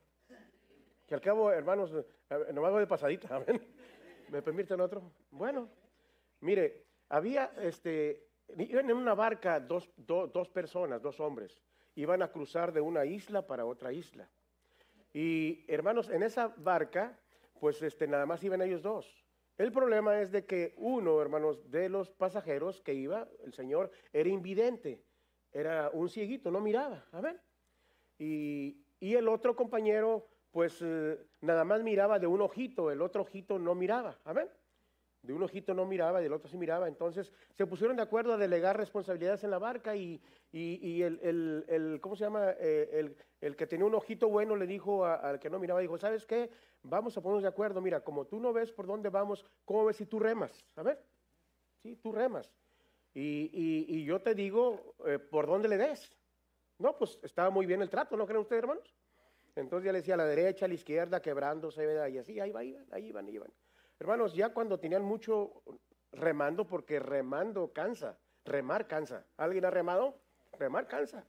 [1.08, 1.92] Que al cabo, hermanos,
[2.54, 3.68] nomás voy de pasadita, amén.
[4.30, 5.02] ¿Me permiten otro?
[5.32, 5.70] Bueno,
[6.42, 8.28] mire, había, este,
[8.60, 11.60] iban en una barca dos, dos personas, dos hombres,
[11.96, 14.30] iban a cruzar de una isla para otra isla.
[15.14, 17.18] Y hermanos, en esa barca
[17.60, 19.26] pues este, nada más iban ellos dos.
[19.58, 24.30] El problema es de que uno, hermanos, de los pasajeros que iba, el Señor, era
[24.30, 25.04] invidente,
[25.52, 27.40] era un cieguito, no miraba, amén.
[28.18, 33.22] Y, y el otro compañero, pues eh, nada más miraba de un ojito, el otro
[33.22, 34.50] ojito no miraba, amén
[35.26, 36.88] de un ojito no miraba y del otro sí miraba.
[36.88, 42.24] Entonces se pusieron de acuerdo a delegar responsabilidades en la barca y, el, ¿cómo se
[42.24, 42.52] llama?
[42.60, 46.26] Eh, el, que tenía un ojito bueno le dijo al que no miraba, dijo, ¿sabes
[46.26, 46.50] qué?
[46.84, 47.82] Vamos a ponernos de acuerdo.
[47.82, 50.66] Mira, como tú no ves por dónde vamos, ¿cómo ves si tú remas?
[50.74, 50.98] ¿Sabes?
[51.82, 52.52] Sí, tú remas.
[53.14, 56.12] Y, yo te digo, eh, ¿por dónde le des?
[56.78, 58.94] No, pues estaba muy bien el trato, ¿no creen ustedes, hermanos?
[59.56, 62.60] Entonces ya le decía a la derecha, a la izquierda, quebrándose, y así, ahí, va,
[62.60, 63.54] ahí iban, ahí iban.
[64.00, 65.64] Hermanos, ya cuando tenían mucho
[66.12, 69.26] remando, porque remando cansa, remar cansa.
[69.38, 70.20] ¿Alguien ha remado?
[70.58, 71.26] Remar cansa.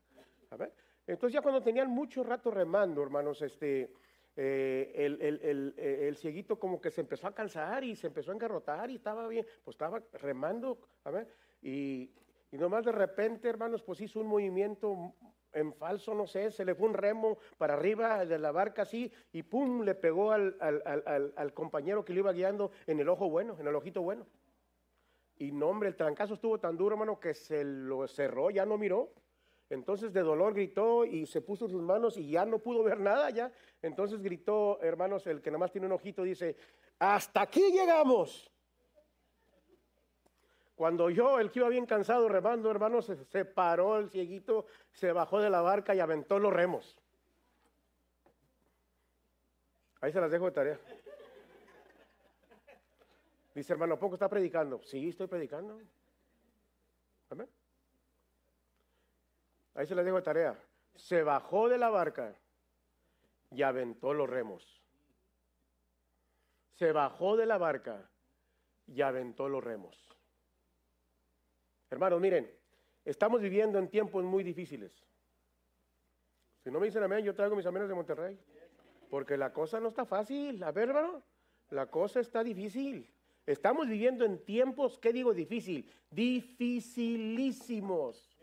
[0.50, 0.72] A ver.
[1.07, 3.92] Entonces ya cuando tenían mucho rato remando, hermanos, este,
[4.37, 8.96] eh, el, cieguito como que se empezó a cansar y se empezó a engarrotar y
[8.96, 11.29] estaba bien, pues estaba remando, a ver,
[11.62, 12.11] y,
[12.50, 15.14] y nomás de repente, hermanos, pues hizo un movimiento
[15.57, 19.11] en falso, no sé, se le fue un remo para arriba de la barca así
[19.33, 20.55] y pum, le pegó al,
[21.55, 24.27] compañero que lo iba guiando en el ojo bueno, en el ojito bueno.
[25.38, 28.77] Y no, hombre, el trancazo estuvo tan duro, hermano, que se lo cerró, ya no
[28.79, 29.11] miró.
[29.69, 33.31] Entonces de dolor gritó y se puso sus manos y ya no pudo ver nada
[33.31, 33.51] ya.
[33.83, 36.57] Entonces gritó, hermanos, el que nada más tiene un ojito, dice,
[36.99, 38.51] hasta aquí llegamos.
[40.77, 45.41] Cuando yo, el que iba bien cansado remando, hermano, se, paró el cieguito, se bajó
[45.41, 46.99] de la barca y aventó los remos.
[50.03, 50.79] Ahí se las dejo de tarea.
[53.55, 54.83] Dice, hermano, ¿poco está predicando?
[54.83, 55.81] Sí, estoy predicando.
[57.31, 57.49] Amén.
[59.77, 60.62] Ahí se las dejo de tarea.
[60.95, 62.35] Se bajó de la barca
[63.51, 64.83] y aventó los remos.
[66.75, 68.11] Se bajó de la barca
[68.87, 70.15] y aventó los remos.
[71.90, 72.51] Hermanos, miren,
[73.05, 74.92] estamos viviendo en tiempos muy difíciles.
[76.64, 78.38] Si no me dicen amén, yo traigo mis amenes de Monterrey.
[79.09, 80.61] Porque la cosa no está fácil.
[80.64, 81.22] A ver, hermano,
[81.70, 83.09] la cosa está difícil.
[83.46, 85.88] Estamos viviendo en tiempos, ¿qué digo difícil?
[86.11, 88.37] Dificilísimos.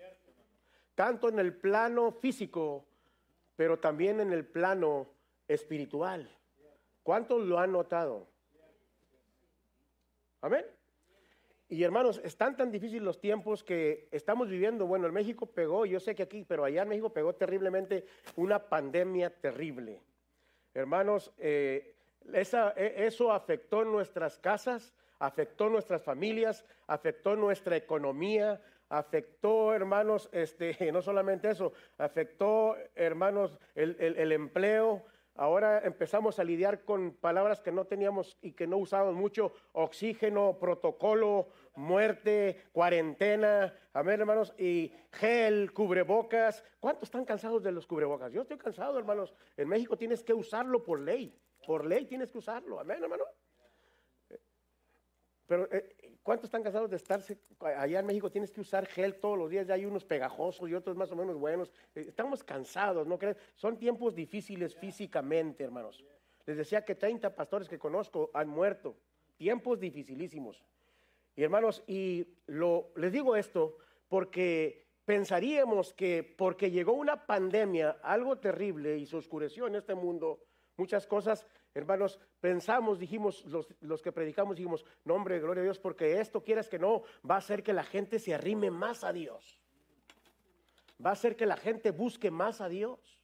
[0.96, 2.86] Tanto en el plano físico,
[3.58, 5.10] pero también en el plano
[5.48, 6.30] espiritual.
[7.02, 8.30] ¿Cuántos lo han notado?
[10.40, 10.66] Amén.
[11.70, 14.86] Y hermanos, están tan difíciles los tiempos que estamos viviendo.
[14.86, 18.60] Bueno, en México pegó, yo sé que aquí, pero allá en México pegó terriblemente una
[18.60, 20.00] pandemia terrible.
[20.74, 21.96] Hermanos, eh,
[22.32, 31.02] e, eso afectó nuestras casas, afectó nuestras familias, afectó nuestra economía, afectó, hermanos, este, no
[31.02, 38.38] solamente eso, afectó, hermanos, el empleo, Ahora empezamos a lidiar con palabras que no teníamos
[38.42, 46.64] y que no usábamos mucho, oxígeno, protocolo, muerte, cuarentena, amén hermanos, y gel, cubrebocas.
[46.80, 48.32] ¿Cuántos están cansados de los cubrebocas?
[48.32, 49.34] Yo estoy cansado, hermanos.
[49.58, 53.24] En México tienes que usarlo por ley, por ley tienes que usarlo, amén hermano.
[55.48, 57.38] Pero eh, ¿cuántos están cansados de estarse?
[57.60, 60.74] Allá en México tienes que usar gel todos los días, ya hay unos pegajosos y
[60.74, 61.72] otros más o menos buenos.
[61.94, 63.38] Eh, estamos cansados, ¿no creen?
[63.56, 66.04] Son tiempos difíciles físicamente, hermanos.
[66.46, 68.96] Les decía que 30 pastores que conozco han muerto.
[69.38, 70.64] Tiempos dificilísimos.
[71.36, 78.38] Y hermanos, y lo, les digo esto porque pensaríamos que porque llegó una pandemia, algo
[78.38, 80.40] terrible, y se oscureció en este mundo,
[80.78, 86.20] muchas cosas, Hermanos, pensamos, dijimos, los, que predicamos, dijimos, no hombre, gloria a Dios, porque
[86.20, 89.60] esto quieras que no, va a hacer que la gente se arrime más a Dios.
[91.04, 93.20] Va a hacer que la gente busque más a Dios.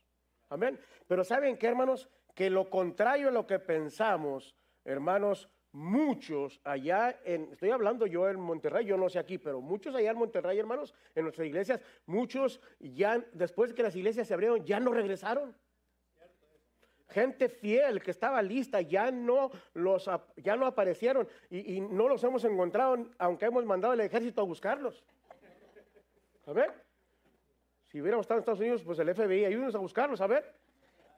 [0.50, 0.80] Amén.
[1.08, 2.10] Pero ¿saben qué, hermanos?
[2.34, 8.40] Que lo contrario a lo que pensamos, hermanos, muchos allá en, estoy hablando yo en
[8.40, 12.60] Monterrey, yo no sé aquí, pero muchos allá en Monterrey, hermanos, en nuestras iglesias, muchos
[12.80, 15.56] ya, después de que las iglesias se abrieron, ya no regresaron.
[17.10, 22.44] Gente fiel que estaba lista, ya no, los, ya no aparecieron y, no los hemos
[22.44, 25.04] encontrado, aunque hemos mandado el ejército a buscarlos.
[26.46, 26.72] A ver,
[27.86, 30.56] si hubiéramos estado en Estados Unidos, pues el FBI, ayúdenos a buscarlos, a ver.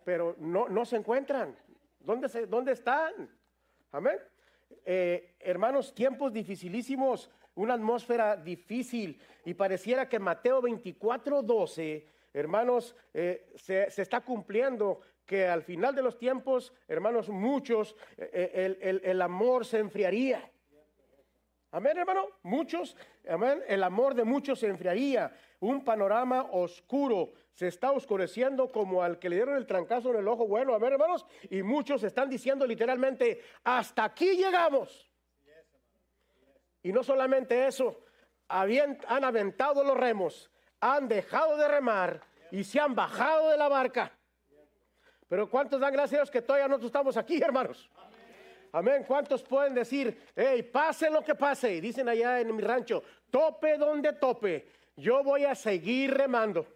[0.03, 1.55] Pero no, no se encuentran.
[1.99, 3.29] ¿Dónde, se, dónde están?
[3.91, 4.17] Amén.
[4.85, 13.51] Eh, hermanos, tiempos dificilísimos, una atmósfera difícil y pareciera que Mateo 24, 12, hermanos, eh,
[13.55, 19.01] se, se, está cumpliendo que al final de los tiempos, hermanos, muchos, eh, el, el,
[19.03, 20.51] el amor se enfriaría.
[21.73, 22.27] Amén, hermano.
[22.43, 22.97] Muchos,
[23.29, 23.63] amén.
[23.65, 25.33] El amor de muchos se enfriaría.
[25.61, 30.27] Un panorama oscuro se está oscureciendo como al que le dieron el trancazo en el
[30.27, 30.73] ojo bueno.
[30.73, 31.25] Amén, hermanos.
[31.49, 35.09] Y muchos están diciendo literalmente, hasta aquí llegamos.
[36.83, 38.01] Y no solamente eso,
[38.49, 44.11] han aventado los remos, han dejado de remar y se han bajado de la barca.
[45.31, 47.89] Pero ¿cuántos dan gracias a Dios que todavía nosotros estamos aquí, hermanos?
[48.73, 49.05] Amén.
[49.07, 51.73] ¿Cuántos pueden decir, hey, pase lo que pase?
[51.75, 54.67] Y dicen allá en mi rancho, tope donde tope,
[54.97, 56.67] yo voy a seguir remando.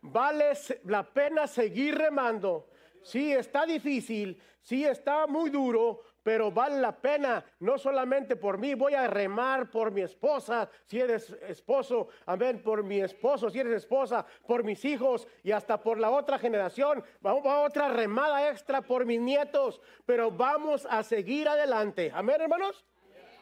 [0.00, 0.52] Vale
[0.84, 2.68] la pena seguir remando.
[3.02, 8.74] Sí, está difícil, sí, está muy duro, pero vale la pena, no solamente por mí,
[8.74, 13.74] voy a remar por mi esposa, si eres esposo, amén, por mi esposo, si eres
[13.74, 17.04] esposa, por mis hijos y hasta por la otra generación.
[17.20, 22.10] Vamos a otra remada extra por mis nietos, pero vamos a seguir adelante.
[22.12, 22.84] Amén, hermanos.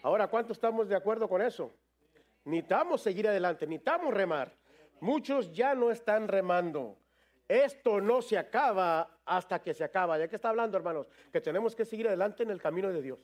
[0.02, 1.74] Ahora, ¿cuántos estamos de acuerdo con eso?
[2.44, 4.54] Necesitamos seguir adelante, necesitamos remar.
[5.00, 6.98] Muchos ya no están remando.
[7.48, 10.18] Esto no se acaba hasta que se acaba.
[10.18, 11.06] ¿De qué está hablando, hermanos?
[11.32, 13.18] Que tenemos que seguir adelante en el camino de Dios.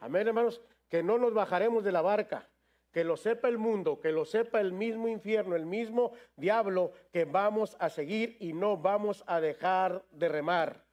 [0.00, 0.60] Amén, hermanos.
[0.88, 2.48] Que no nos bajaremos de la barca.
[2.92, 7.24] Que lo sepa el mundo, que lo sepa el mismo infierno, el mismo diablo, que
[7.24, 10.84] vamos a seguir y no vamos a dejar de remar.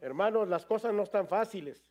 [0.00, 1.84] Hermanos, las cosas no están fáciles.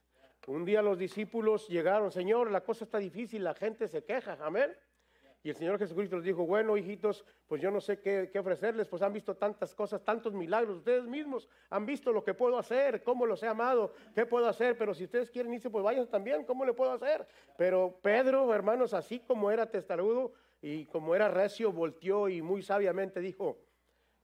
[0.47, 4.38] Un día los discípulos llegaron, Señor, la cosa está difícil, la gente se queja.
[4.41, 4.75] Amén.
[5.43, 9.01] Y el Señor Jesucristo les dijo, bueno, hijitos, pues yo no sé qué, ofrecerles, pues
[9.01, 13.25] han visto tantas cosas, tantos milagros, ustedes mismos han visto lo que puedo hacer, cómo
[13.25, 16.63] los he amado, qué puedo hacer, pero si ustedes quieren irse, pues vayan también, ¿cómo
[16.63, 17.25] le puedo hacer?
[17.58, 23.19] Pero Pedro, hermanos, así como era testarudo y como era recio, volteó y muy sabiamente
[23.19, 23.58] dijo,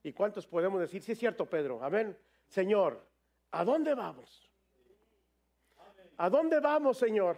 [0.03, 1.01] ¿y cuántos podemos decir?
[1.01, 2.15] Sí es cierto, Pedro, amén.
[2.45, 3.03] Señor,
[3.49, 4.51] ¿a dónde vamos?
[6.17, 7.38] ¿A dónde vamos, Señor?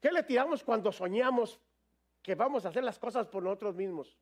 [0.00, 1.60] ¿Qué le tiramos cuando soñamos
[2.22, 4.16] que vamos a hacer las cosas por nosotros mismos.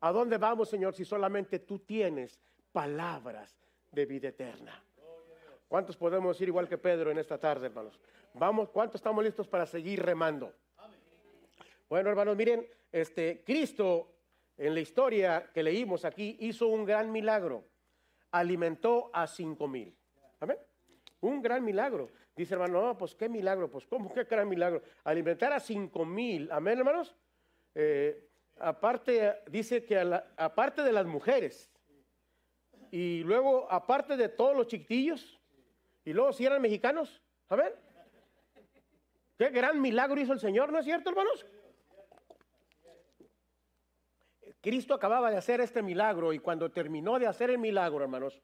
[0.00, 2.40] ¿A dónde vamos, Señor, si solamente tú tienes
[2.72, 3.56] palabras
[3.92, 4.82] de vida eterna?
[5.68, 7.98] ¿Cuántos podemos decir igual que Pedro en esta tarde, hermanos?
[8.34, 10.52] Vamos, ¿cuántos estamos listos para seguir remando?
[11.88, 14.12] Bueno, hermanos, miren, este Cristo
[14.56, 17.64] en la historia que leímos aquí hizo un gran milagro.
[18.32, 19.96] Alimentó a cinco mil.
[20.40, 20.58] Amén.
[21.20, 22.10] Un gran milagro.
[22.36, 24.82] Dice hermano, no, pues qué milagro, pues cómo qué gran milagro.
[25.04, 27.16] Alimentar a cinco mil, amén hermanos.
[27.74, 31.70] Eh, aparte, dice que la, aparte de las mujeres,
[32.90, 35.40] y luego aparte de todos los chiquitillos,
[36.04, 37.72] y luego si eran mexicanos, amén.
[39.38, 41.46] Qué gran milagro hizo el Señor, ¿no es cierto hermanos?
[44.60, 48.42] Cristo acababa de hacer este milagro y cuando terminó de hacer el milagro, hermanos,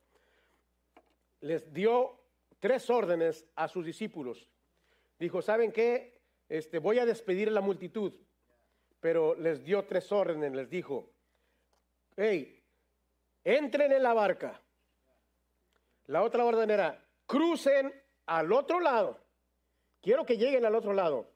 [1.40, 2.21] les dio
[2.62, 4.48] tres órdenes a sus discípulos.
[5.18, 6.22] Dijo, ¿saben qué?
[6.48, 8.12] Este, voy a despedir a la multitud,
[9.01, 11.11] pero les dio tres órdenes, les dijo,
[12.16, 12.62] hey,
[13.42, 14.62] entren en la barca.
[16.07, 17.92] La otra orden era, crucen
[18.27, 19.18] al otro lado.
[20.01, 21.33] Quiero que lleguen al otro lado.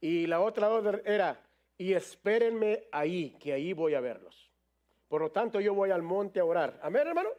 [0.00, 1.44] Y la otra orden era,
[1.76, 4.52] y espérenme ahí, que ahí voy a verlos.
[5.08, 6.78] Por lo tanto, yo voy al monte a orar.
[6.80, 7.30] Amén, hermano.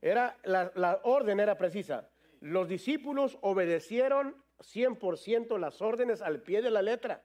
[0.00, 2.09] Era, la, la orden era precisa
[2.40, 7.22] los discípulos obedecieron 100% las órdenes al pie de la letra.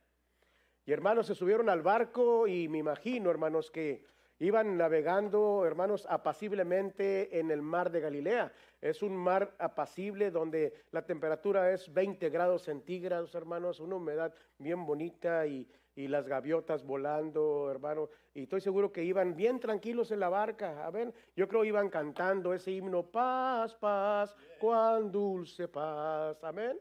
[0.85, 4.05] Y hermanos, se subieron al barco y me imagino, hermanos, que
[4.39, 8.53] iban navegando, hermanos, apaciblemente en el mar de Galilea.
[8.81, 14.85] Es un mar apacible donde la temperatura es 20 grados centígrados, hermanos, una humedad bien
[14.85, 18.09] bonita y, y las gaviotas volando, hermano.
[18.33, 20.85] Y estoy seguro que iban bien tranquilos en la barca.
[20.85, 26.43] A ver, yo creo iban cantando ese himno, paz, paz, cuán dulce paz.
[26.43, 26.77] Amén.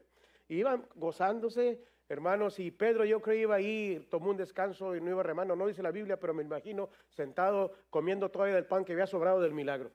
[0.48, 2.58] Iban gozándose, hermanos.
[2.58, 5.54] Y Pedro, yo creo iba ahí, tomó un descanso y no iba remando.
[5.54, 9.40] No dice la Biblia, pero me imagino sentado comiendo todavía del pan que había sobrado
[9.40, 9.92] del milagro.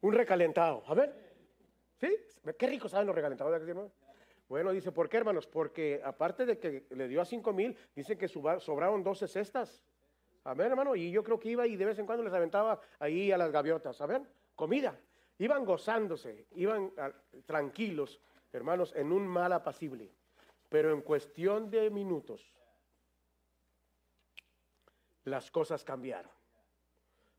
[0.00, 0.82] Un recalentado.
[0.86, 1.14] A ver.
[2.00, 2.16] ¿Sí?
[2.58, 3.62] Qué rico saben los recalentados.
[3.62, 4.03] ¿no?
[4.48, 5.46] Bueno, dice, ¿por qué, hermanos?
[5.46, 9.82] Porque aparte de que le dio a cinco mil, dice que sobraron 12 cestas.
[10.44, 10.94] Amén, hermano.
[10.94, 13.50] Y yo creo que iba y de vez en cuando les aventaba ahí a las
[13.50, 14.28] gaviotas, ¿saben?
[14.54, 14.98] Comida.
[15.38, 17.10] Iban gozándose, iban ah,
[17.46, 18.20] tranquilos,
[18.52, 20.12] hermanos, en un mal apacible.
[20.68, 22.52] Pero en cuestión de minutos,
[25.24, 26.30] las cosas cambiaron.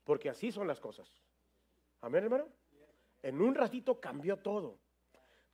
[0.04, 1.08] Porque así son las cosas.
[2.02, 2.48] Amén, hermano.
[3.22, 4.80] En un ratito cambió todo.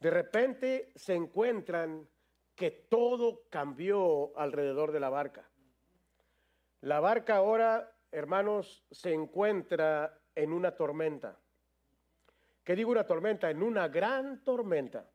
[0.01, 2.09] De repente se encuentran
[2.55, 5.47] que todo cambió alrededor de la barca.
[6.81, 11.39] La barca ahora, hermanos, se encuentra en una tormenta.
[12.63, 13.51] ¿Qué digo una tormenta?
[13.51, 15.07] En una gran tormenta.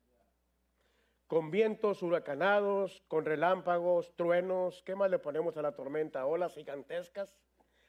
[1.27, 4.85] Con vientos huracanados, con relámpagos, truenos.
[4.85, 6.27] ¿Qué más le ponemos a la tormenta?
[6.27, 7.37] Olas gigantescas,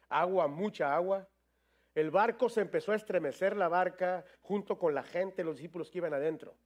[0.09, 1.27] agua, mucha agua.
[1.93, 5.99] El barco se empezó a estremecer, la barca, junto con la gente, los discípulos que
[5.99, 6.57] iban adentro.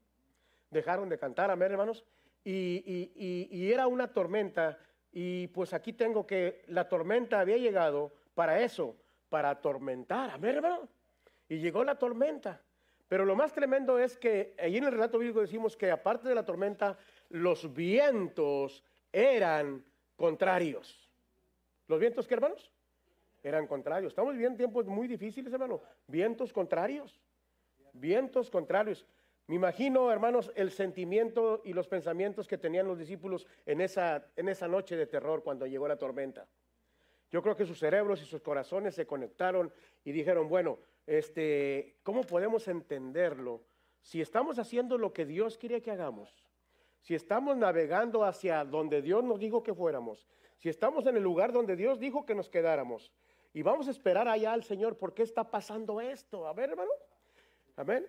[0.72, 2.03] Dejaron de cantar, amén, hermanos.
[2.43, 3.11] Y,
[3.51, 4.80] y era una tormenta
[5.11, 8.95] y pues aquí tengo que la tormenta había llegado para eso,
[9.30, 10.32] para atormentar.
[10.32, 10.88] Amén, hermano.
[11.49, 12.61] Y llegó la tormenta.
[13.09, 16.36] Pero lo más tremendo es que allí en el relato bíblico decimos que aparte de
[16.36, 16.97] la tormenta,
[17.28, 19.84] los vientos eran
[20.15, 21.09] contrarios.
[21.88, 22.72] ¿Los vientos qué, hermanos?
[23.43, 24.11] Eran contrarios.
[24.11, 25.82] Estamos viviendo tiempos muy difíciles, hermano.
[26.07, 27.19] Vientos contrarios.
[27.91, 29.05] Vientos contrarios.
[29.52, 34.47] Me imagino, hermanos, el sentimiento y los pensamientos que tenían los discípulos en esa, en
[34.47, 36.47] esa noche de terror cuando llegó la tormenta.
[37.30, 39.74] Yo creo que sus cerebros y sus corazones se conectaron
[40.06, 43.66] y dijeron, bueno, este, ¿cómo podemos entenderlo?
[43.99, 46.34] Si estamos haciendo lo que Dios quiere que hagamos,
[47.02, 50.30] si estamos navegando hacia donde Dios nos dijo que fuéramos,
[50.60, 53.12] si estamos en el lugar donde Dios dijo que nos quedáramos,
[53.52, 56.47] y vamos a esperar allá al Señor, ¿por qué está pasando esto?
[56.47, 56.91] A ver, hermano.
[57.76, 58.08] Amén.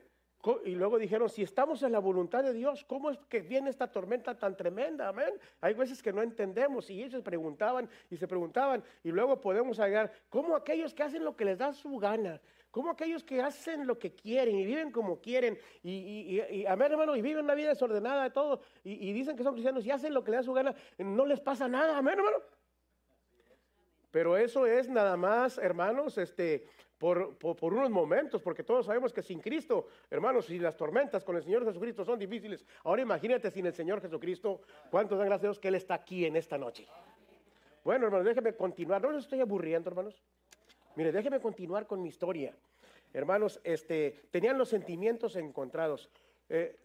[0.65, 3.87] Y luego dijeron, si estamos en la voluntad de Dios, ¿cómo es que viene esta
[3.87, 5.09] tormenta tan tremenda?
[5.09, 5.33] Amén.
[5.61, 10.13] Hay veces que no entendemos y ellos preguntaban y se preguntaban y luego podemos hallar,
[10.29, 12.41] ¿cómo aquellos que hacen lo que les da su gana?
[12.73, 15.59] ¿Cómo aquellos que hacen lo que quieren y viven como quieren?
[15.85, 19.53] Y, y, amén, hermano, y viven una vida desordenada de todo y dicen que son
[19.53, 22.39] cristianos y hacen lo que les da su gana, no les pasa nada, amén, hermano.
[24.13, 26.67] Pero eso es nada más, hermanos, este,
[27.03, 31.43] por, unos momentos, porque todos sabemos que sin Cristo, hermanos, si las tormentas con el
[31.43, 35.59] Señor Jesucristo son difíciles, ahora imagínate sin el Señor Jesucristo, ¿cuántos dan gracias a Dios
[35.59, 36.87] que Él está aquí en esta noche?
[37.83, 40.23] Bueno, hermanos, déjeme continuar, no les estoy aburriendo, hermanos.
[40.95, 42.57] Mire, déjeme continuar con mi historia.
[43.13, 46.09] Hermanos, este, tenían los sentimientos encontrados.
[46.49, 46.79] Eh,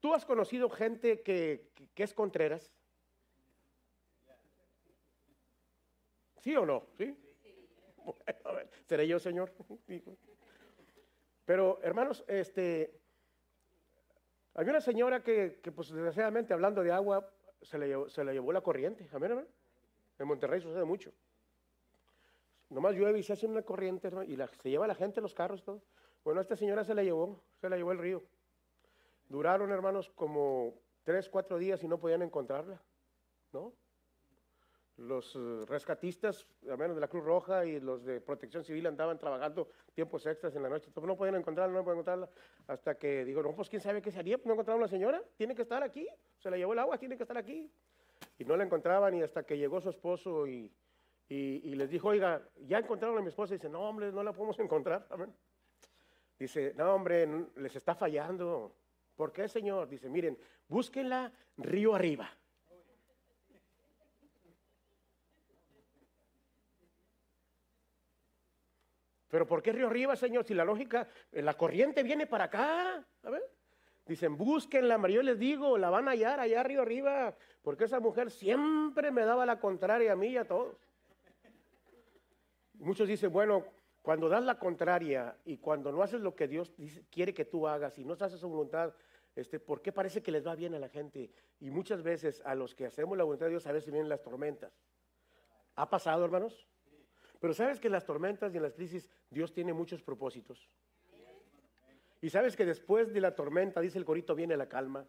[0.00, 2.72] ¿Tú has conocido gente que, que es contreras?
[6.40, 6.84] ¿Sí o no?
[6.98, 7.16] ¿Sí?
[8.86, 9.52] ¿Seré yo, Señor?
[11.44, 13.00] Pero, hermanos, este,
[14.54, 17.28] había una señora que, pues, desgraciadamente, hablando de agua,
[17.62, 19.08] se le, llevó, se le llevó la corriente.
[19.12, 19.46] Amén,
[20.18, 21.12] En Monterrey sucede mucho.
[22.68, 25.82] Nomás llueve y se hace una corriente, y se lleva la gente, los carros, todo.
[26.24, 28.22] Bueno, esta señora se la llevó, se la llevó el río.
[29.28, 32.80] Duraron, hermanos, como tres, cuatro días y no podían encontrarla,
[33.52, 33.72] ¿no?
[34.96, 39.18] Los eh, rescatistas, al menos de la Cruz Roja y los de Protección Civil andaban
[39.18, 40.90] trabajando tiempos extras en la noche.
[40.94, 42.28] no podían encontrarla, no podían encontrarla.
[42.66, 45.54] Hasta que digo, no, pues quién sabe qué sería, no encontraron a la señora, tiene
[45.54, 46.06] que estar aquí.
[46.38, 47.70] Se la llevó el agua, tiene que estar aquí.
[48.38, 50.70] Y no la encontraban y hasta que llegó su esposo y,
[51.28, 53.54] y, les dijo, oiga, ya encontraron a mi esposa.
[53.54, 55.06] Y dice, no, hombre, no la podemos encontrar.
[56.38, 57.26] Dice, no, hombre,
[57.56, 58.74] les está fallando.
[59.16, 59.88] ¿Por qué, señor?
[59.88, 60.38] Dice, miren,
[60.68, 62.30] búsquenla río arriba.
[69.32, 70.44] Pero ¿por qué río arriba, Señor?
[70.44, 73.02] Si la lógica, eh, la corriente viene para acá.
[73.22, 73.42] ver.
[74.04, 77.98] Dicen, búsquenla, María, yo les digo, la van a hallar allá río arriba, porque esa
[77.98, 80.76] mujer siempre me daba la contraria a mí y a todos.
[82.74, 83.64] Muchos dicen, bueno,
[84.02, 86.70] cuando das la contraria y cuando no haces lo que Dios
[87.10, 88.92] quiere que tú hagas y no haces su voluntad,
[89.34, 91.30] este, ¿por qué parece que les va bien a la gente?
[91.58, 94.20] Y muchas veces a los que hacemos la voluntad de Dios a veces vienen las
[94.20, 94.74] tormentas.
[95.76, 96.68] ¿Ha pasado, hermanos?
[97.42, 100.70] Pero sabes que en las tormentas y en las crisis Dios tiene muchos propósitos.
[102.20, 105.04] Y sabes que después de la tormenta, dice el corito, viene la calma.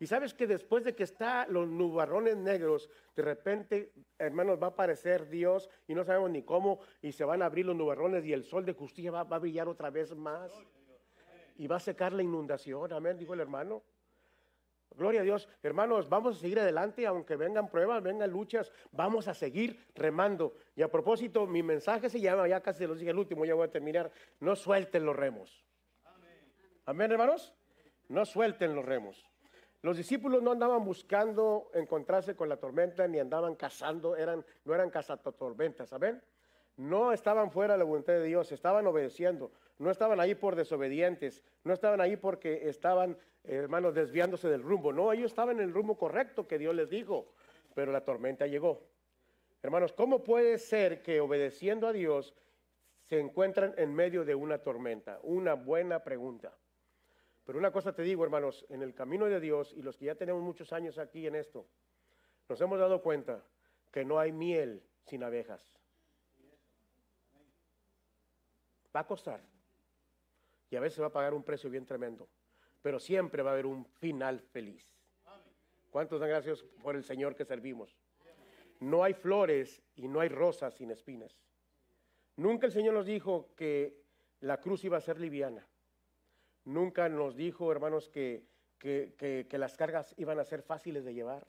[0.00, 4.70] Y sabes que después de que están los nubarrones negros, de repente, hermanos, va a
[4.70, 8.32] aparecer Dios y no sabemos ni cómo, y se van a abrir los nubarrones y
[8.32, 10.50] el sol de justicia va a brillar otra vez más.
[11.58, 13.82] Y va a secar la inundación, amén, dijo el hermano.
[14.98, 15.48] Gloria a Dios.
[15.62, 20.56] Hermanos, vamos a seguir adelante, aunque vengan pruebas, vengan luchas, vamos a seguir remando.
[20.74, 23.68] Y a propósito, mi mensaje se llama, ya casi los dije el último, ya voy
[23.68, 25.64] a terminar, no suelten los remos.
[26.84, 27.54] Amén, hermanos.
[28.08, 29.24] No suelten los remos.
[29.82, 34.90] Los discípulos no andaban buscando encontrarse con la tormenta ni andaban cazando, eran, no eran
[34.90, 36.20] cazatormentas, ¿saben?
[36.78, 41.42] No estaban fuera de la voluntad de Dios, estaban obedeciendo, no estaban ahí por desobedientes,
[41.64, 45.98] no estaban ahí porque estaban, hermanos, desviándose del rumbo, no, ellos estaban en el rumbo
[45.98, 47.32] correcto que Dios les dijo,
[47.74, 48.86] pero la tormenta llegó.
[49.60, 52.32] Hermanos, ¿cómo puede ser que obedeciendo a Dios
[53.08, 55.18] se encuentran en medio de una tormenta?
[55.24, 56.56] Una buena pregunta.
[57.44, 60.14] Pero una cosa te digo, hermanos, en el camino de Dios y los que ya
[60.14, 61.66] tenemos muchos años aquí en esto,
[62.48, 63.42] nos hemos dado cuenta
[63.90, 65.77] que no hay miel sin abejas.
[68.98, 69.40] Va a costar.
[70.70, 72.28] Y a veces va a pagar un precio bien tremendo.
[72.82, 74.92] Pero siempre va a haber un final feliz.
[75.88, 77.96] ¿Cuántos dan gracias por el Señor que servimos?
[78.80, 81.38] No hay flores y no hay rosas sin espinas.
[82.34, 84.02] Nunca el Señor nos dijo que
[84.40, 85.64] la cruz iba a ser liviana.
[86.64, 88.48] Nunca nos dijo, hermanos, que,
[88.80, 91.46] que, las cargas iban a ser fáciles de llevar.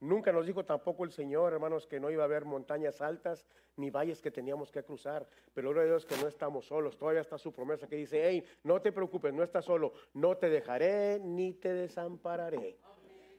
[0.00, 3.90] Nunca nos dijo tampoco el Señor, hermanos, que no iba a haber montañas altas ni
[3.90, 5.26] valles que teníamos que cruzar.
[5.54, 6.98] Pero gloria a Dios que no estamos solos.
[6.98, 9.94] Todavía está su promesa que dice, hey, no te preocupes, no estás solo.
[10.12, 12.78] No te dejaré ni te desampararé.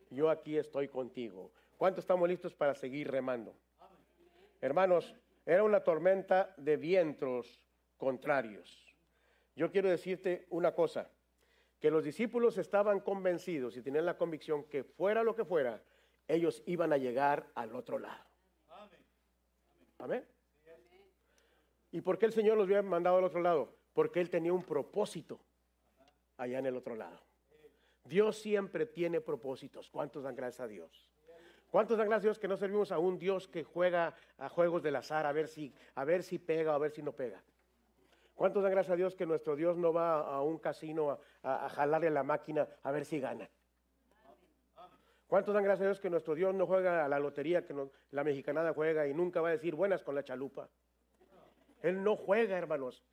[0.10, 1.51] Yo aquí estoy contigo.
[1.78, 3.55] ¿Cuántos estamos listos para seguir remando?
[4.60, 7.62] Hermanos, era una tormenta de vientos
[7.97, 8.95] contrarios.
[9.55, 11.12] Yo quiero decirte una cosa,
[11.80, 15.82] que los discípulos estaban convencidos y tenían la convicción que fuera lo que fuera,
[16.28, 18.23] ellos iban a llegar al otro lado.
[19.99, 20.25] Amén.
[21.91, 23.73] ¿Y por qué el Señor los había mandado al otro lado?
[23.93, 25.39] Porque Él tenía un propósito
[26.38, 27.19] allá en el otro lado.
[28.03, 29.89] Dios siempre tiene propósitos.
[29.89, 31.09] ¿Cuántos dan gracias a Dios?
[31.69, 34.82] ¿Cuántos dan gracias a Dios que no servimos a un Dios que juega a juegos
[34.84, 37.43] del azar a ver si, a ver si pega o a ver si no pega?
[38.36, 42.11] ¿Cuántos dan gracias a Dios que nuestro Dios no va a un casino a, jalarle
[42.11, 43.49] la máquina a ver si gana?
[45.28, 47.75] ¿Cuántos dan gracias a Dios que nuestro Dios no juega a la lotería, que
[48.11, 50.69] la mexicanada juega y nunca va a decir buenas con la chalupa?
[51.82, 53.03] Él no juega, hermanos,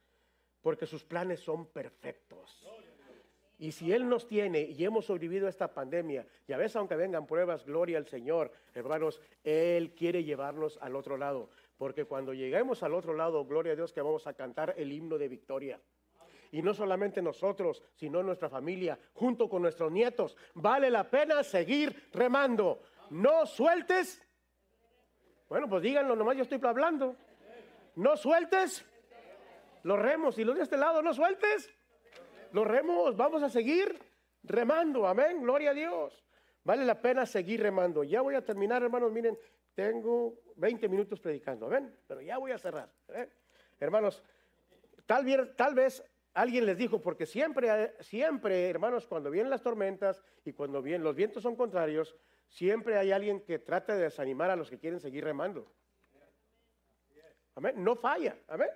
[0.63, 2.65] porque sus planes son perfectos.
[3.59, 6.97] Y si Él nos tiene y hemos sobrevivido a esta pandemia, y a veces aunque
[6.97, 11.51] vengan pruebas, gloria al Señor, hermanos, Él quiere llevarnos al otro lado.
[11.77, 15.19] Porque cuando lleguemos al otro lado, gloria a Dios que vamos a cantar el himno
[15.19, 15.81] de victoria.
[16.53, 20.37] Y no solamente nosotros, sino nuestra familia, junto con nuestros nietos.
[20.55, 22.83] Vale la pena seguir remando.
[23.11, 24.23] No sueltes.
[25.49, 27.17] Bueno, pues díganlo, nomás yo estoy hablando.
[27.97, 28.85] No sueltes
[29.83, 30.39] los remos.
[30.39, 31.73] Y los de este lado, no sueltes
[32.53, 33.17] los remos.
[33.17, 33.99] Vamos a seguir
[34.43, 35.07] remando.
[35.07, 35.43] Amén.
[35.43, 36.25] Gloria a Dios.
[36.65, 38.05] Vale la pena seguir remando.
[38.05, 39.13] Ya voy a terminar, hermanos.
[39.13, 39.39] Miren,
[39.75, 41.95] tengo 20 minutos predicando, ¿ven?
[42.07, 42.91] Pero ya voy a cerrar.
[43.79, 44.23] Hermanos,
[45.07, 46.03] tal vez, tal vez
[46.35, 51.15] alguien les dijo, porque siempre, siempre, hermanos, cuando vienen las tormentas y cuando vienen los
[51.15, 52.17] vientos son contrarios,
[52.49, 55.73] siempre hay alguien que trata de desanimar a los que quieren seguir remando.
[57.55, 57.83] Amén.
[57.83, 58.37] No falla.
[58.49, 58.69] Amén.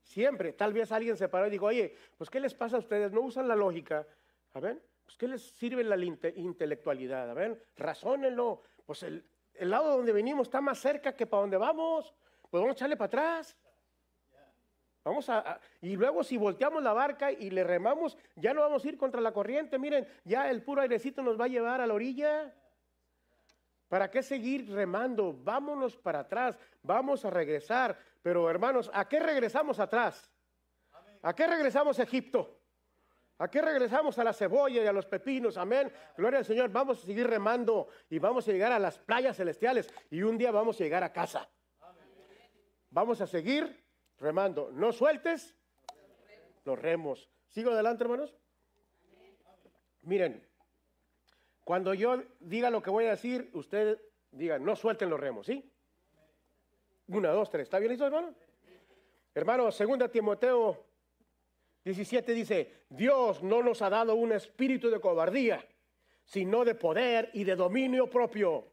[0.00, 0.52] Siempre.
[0.54, 3.12] Tal vez alguien se paró y dijo, oye, pues ¿qué les pasa a ustedes?
[3.12, 4.06] No usan la lógica.
[4.54, 4.80] Amén.
[5.04, 7.30] Pues ¿qué les sirve la intelectualidad?
[7.30, 7.60] Amén.
[7.76, 8.62] Razónenlo.
[8.86, 12.14] Pues el, el lado donde venimos está más cerca que para donde vamos.
[12.50, 13.56] Pues vamos a echarle para atrás.
[15.04, 18.88] Vamos a, y luego si volteamos la barca y le remamos, ya no vamos a
[18.88, 19.78] ir contra la corriente.
[19.78, 22.54] Miren, ya el puro airecito nos va a llevar a la orilla.
[23.88, 25.36] ¿Para qué seguir remando?
[25.42, 27.98] Vámonos para atrás, vamos a regresar.
[28.22, 30.30] Pero hermanos, ¿a qué regresamos atrás?
[31.22, 32.60] ¿A qué regresamos a Egipto?
[33.38, 34.16] ¿A qué regresamos?
[34.18, 35.56] A la cebolla y a los pepinos.
[35.56, 35.92] Amén.
[36.16, 36.70] Gloria al Señor.
[36.70, 40.52] Vamos a seguir remando y vamos a llegar a las playas celestiales y un día
[40.52, 41.48] vamos a llegar a casa.
[42.90, 43.81] Vamos a seguir
[44.22, 44.70] remando.
[44.72, 45.54] No sueltes
[46.64, 47.28] los remos.
[47.48, 48.34] ¿Sigo adelante, hermanos?
[50.02, 50.42] Miren,
[51.64, 53.98] cuando yo diga lo que voy a decir, ustedes
[54.30, 55.70] digan, no suelten los remos, ¿sí?
[57.08, 57.64] Una, dos, tres.
[57.64, 58.34] ¿Está bien listo, hermano?
[59.34, 60.86] Hermano, segunda Timoteo
[61.84, 65.66] 17 dice, Dios no nos ha dado un espíritu de cobardía,
[66.24, 68.72] sino de poder y de dominio propio.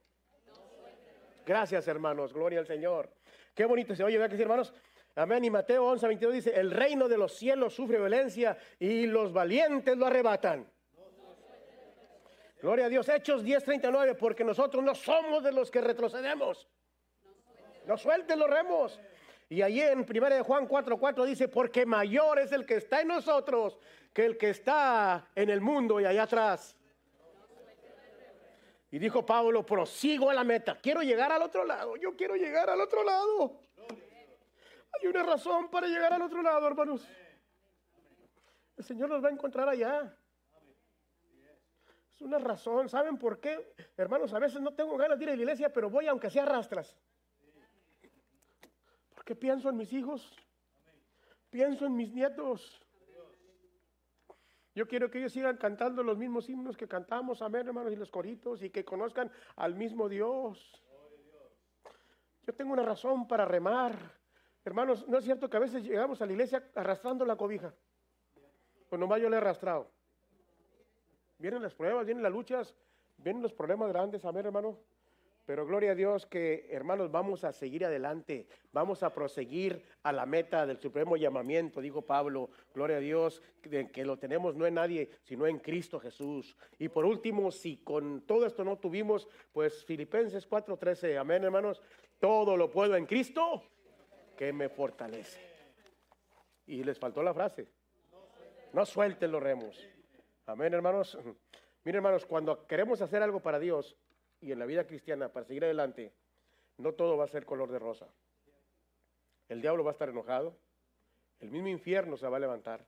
[1.45, 2.33] Gracias, hermanos.
[2.33, 3.11] Gloria al Señor.
[3.55, 4.73] Qué bonito se oye, ¿verdad que sí, hermanos?
[5.19, 5.43] Amén.
[5.43, 9.97] Y Mateo 11, 22 dice, el reino de los cielos sufre violencia y los valientes
[9.97, 10.65] lo arrebatan.
[12.61, 13.09] Gloria a Dios.
[13.09, 16.69] Hechos 10, 39, porque nosotros no somos de los que retrocedemos.
[17.85, 18.97] No suelten los remos.
[19.49, 23.09] Y allí en 1 de Juan 4:4 dice, porque mayor es el que está en
[23.09, 23.77] nosotros
[24.13, 26.77] que el que está en el mundo y allá atrás.
[28.89, 32.69] Y dijo Pablo, prosigo a la meta, quiero llegar al otro lado, yo quiero llegar
[32.69, 33.59] al otro lado.
[34.93, 37.07] Hay una razón para llegar al otro lado, hermanos.
[38.77, 40.15] El Señor nos va a encontrar allá.
[42.13, 42.89] Es una razón.
[42.89, 43.73] ¿Saben por qué?
[43.97, 46.45] Hermanos, a veces no tengo ganas de ir a la iglesia, pero voy aunque sea
[46.45, 46.97] rastras.
[49.13, 50.35] Porque pienso en mis hijos.
[51.49, 52.81] Pienso en mis nietos.
[54.75, 58.11] Yo quiero que ellos sigan cantando los mismos himnos que cantamos, amén, hermanos, y los
[58.11, 60.81] coritos, y que conozcan al mismo Dios.
[62.45, 64.18] Yo tengo una razón para remar.
[64.65, 67.73] Hermanos, ¿no es cierto que a veces llegamos a la iglesia arrastrando la cobija?
[68.89, 69.89] Pues nomás yo le he arrastrado.
[71.37, 72.75] Vienen las pruebas, vienen las luchas,
[73.17, 74.77] vienen los problemas grandes, amén, hermano.
[75.45, 80.27] Pero gloria a Dios que, hermanos, vamos a seguir adelante, vamos a proseguir a la
[80.27, 82.51] meta del supremo llamamiento, dijo Pablo.
[82.73, 86.55] Gloria a Dios que, que lo tenemos no en nadie, sino en Cristo Jesús.
[86.77, 91.81] Y por último, si con todo esto no tuvimos, pues Filipenses 4:13, amén, hermanos,
[92.19, 93.63] todo lo puedo en Cristo
[94.39, 95.37] que me fortalece.
[96.65, 97.67] Y les faltó la frase.
[98.71, 99.85] No suelten los remos.
[100.45, 101.17] Amén, hermanos.
[101.83, 103.97] Miren, hermanos, cuando queremos hacer algo para Dios,
[104.39, 106.13] y en la vida cristiana para seguir adelante,
[106.77, 108.07] no todo va a ser color de rosa.
[109.49, 110.55] El diablo va a estar enojado,
[111.41, 112.85] el mismo infierno se va a levantar.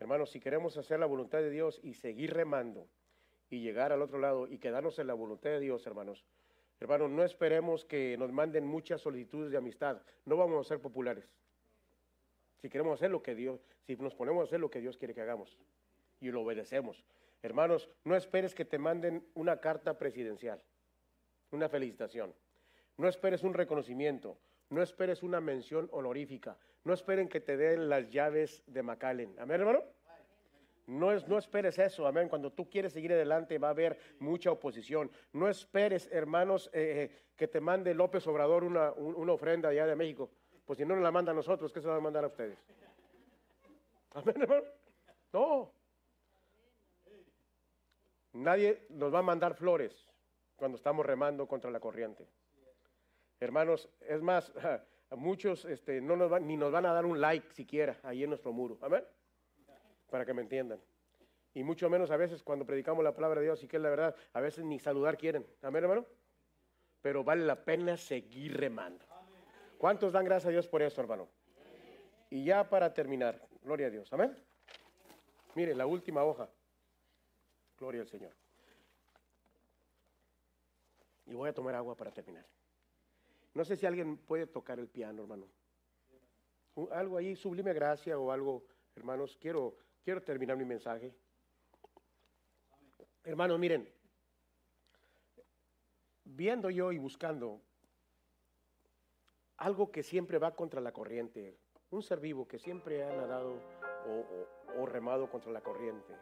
[0.00, 2.86] Hermanos, si queremos hacer la voluntad de Dios y seguir remando
[3.48, 6.26] y llegar al otro lado y quedarnos en la voluntad de Dios, hermanos,
[6.80, 10.02] hermanos, no esperemos que nos manden muchas solicitudes de amistad.
[10.24, 11.28] No vamos a ser populares.
[12.58, 15.14] Si queremos hacer lo que Dios, si nos ponemos a hacer lo que Dios quiere
[15.14, 15.58] que hagamos
[16.20, 17.04] y lo obedecemos.
[17.42, 20.62] Hermanos, no esperes que te manden una carta presidencial,
[21.50, 22.34] una felicitación.
[22.96, 24.38] No esperes un reconocimiento,
[24.70, 29.34] no esperes una mención honorífica, no esperen que te den las llaves de Macallen.
[29.38, 29.84] Amén, hermano.
[30.86, 32.28] No, es, no esperes eso, amén.
[32.28, 35.10] Cuando tú quieres seguir adelante va a haber mucha oposición.
[35.32, 39.96] No esperes, hermanos, eh, eh, que te mande López Obrador una, una ofrenda allá de
[39.96, 40.30] México.
[40.64, 42.58] Pues si no nos la manda a nosotros, ¿qué se va a mandar a ustedes?
[44.14, 44.62] Amén, hermano.
[45.32, 45.72] No,
[48.36, 50.08] Nadie nos va a mandar flores
[50.56, 52.26] cuando estamos remando contra la corriente.
[53.40, 54.52] Hermanos, es más,
[55.16, 58.30] muchos este, no nos van, ni nos van a dar un like siquiera ahí en
[58.30, 58.78] nuestro muro.
[58.82, 59.02] Amén.
[60.16, 60.80] Para que me entiendan.
[61.52, 63.90] Y mucho menos a veces cuando predicamos la palabra de Dios y que es la
[63.90, 65.46] verdad, a veces ni saludar quieren.
[65.60, 66.06] Amén, hermano.
[67.02, 69.04] Pero vale la pena seguir remando.
[69.76, 71.28] ¿Cuántos dan gracias a Dios por eso, hermano?
[72.30, 74.10] Y ya para terminar, gloria a Dios.
[74.10, 74.34] Amén.
[75.54, 76.48] Mire, la última hoja.
[77.78, 78.32] Gloria al Señor.
[81.26, 82.46] Y voy a tomar agua para terminar.
[83.52, 85.46] No sé si alguien puede tocar el piano, hermano.
[86.90, 88.64] Algo ahí, sublime gracia o algo,
[88.94, 89.36] hermanos.
[89.38, 89.76] Quiero,
[90.06, 91.12] quiero terminar mi mensaje.
[93.24, 93.92] Hermanos, miren,
[96.22, 97.60] viendo yo y buscando
[99.56, 101.58] algo que siempre va contra la corriente,
[101.90, 103.60] un ser vivo que siempre ha nadado
[104.78, 106.14] o remado contra la corriente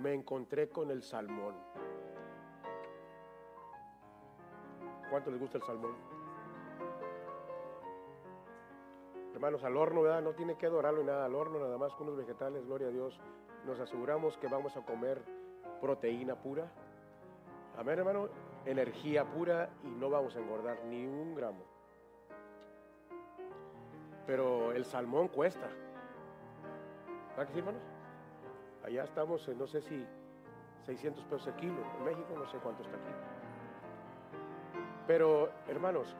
[0.00, 1.54] me encontré con el salmón.
[5.10, 6.15] ¿Cuánto les gusta el salmón?
[9.36, 10.22] Hermanos, al horno, ¿verdad?
[10.22, 12.90] No tiene que adorarlo ni nada, al horno nada más con los vegetales, gloria a
[12.90, 13.20] Dios.
[13.66, 15.20] Nos aseguramos que vamos a comer
[15.78, 16.72] proteína pura.
[17.76, 18.30] Amén, hermano.
[18.64, 21.62] Energía pura y no vamos a engordar ni un gramo.
[24.26, 25.68] Pero el salmón cuesta.
[27.32, 27.82] ¿Verdad que sí, hermanos?
[28.86, 30.02] Allá estamos en no sé si
[30.86, 31.76] 600 pesos el kilo.
[31.98, 33.12] En México no sé cuánto está aquí.
[35.06, 36.16] Pero, hermanos,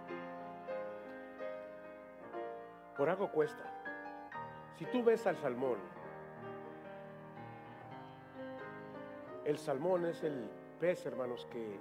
[2.96, 3.64] por algo cuesta.
[4.78, 5.78] Si tú ves al salmón,
[9.44, 11.78] el salmón es el pez, hermanos, que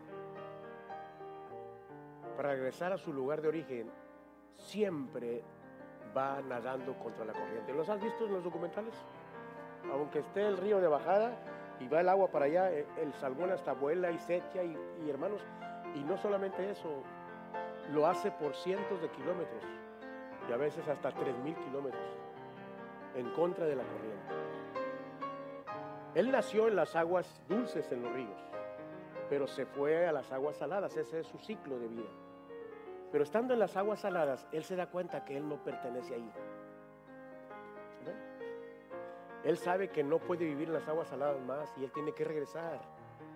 [2.37, 3.91] para regresar a su lugar de origen
[4.57, 5.41] siempre
[6.15, 7.73] va nadando contra la corriente.
[7.73, 8.93] ¿Los has visto en los documentales?
[9.91, 11.33] aunque esté el río de bajada
[11.79, 15.09] y va el agua para allá, eh, el salmón hasta vuela y se echa y,
[15.09, 15.41] hermanos,
[15.93, 17.03] y no solamente eso,
[17.93, 19.63] lo hace por cientos de kilómetros
[20.47, 22.17] y a veces hasta tres mil kilómetros
[23.15, 24.33] en contra de la corriente.
[26.13, 28.41] Él nació en las aguas dulces en los ríos,
[29.29, 32.09] pero se fue a las aguas saladas, ese es su ciclo de vida.
[33.11, 36.31] Pero estando en las aguas saladas, él se da cuenta que él no pertenece ahí.
[39.43, 42.23] Él sabe que no puede vivir en las aguas saladas más y él tiene que
[42.23, 42.81] regresar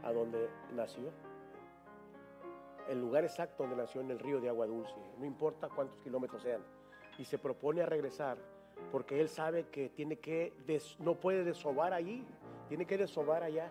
[0.04, 1.12] a donde nació.
[2.88, 6.42] El lugar exacto donde nació en el río de agua dulce, no importa cuántos kilómetros
[6.42, 6.64] sean.
[7.20, 8.40] Y se propone a regresar
[8.92, 10.54] porque él sabe que tiene que
[10.98, 12.26] no puede desovar allí,
[12.68, 13.70] tiene que desovar allá.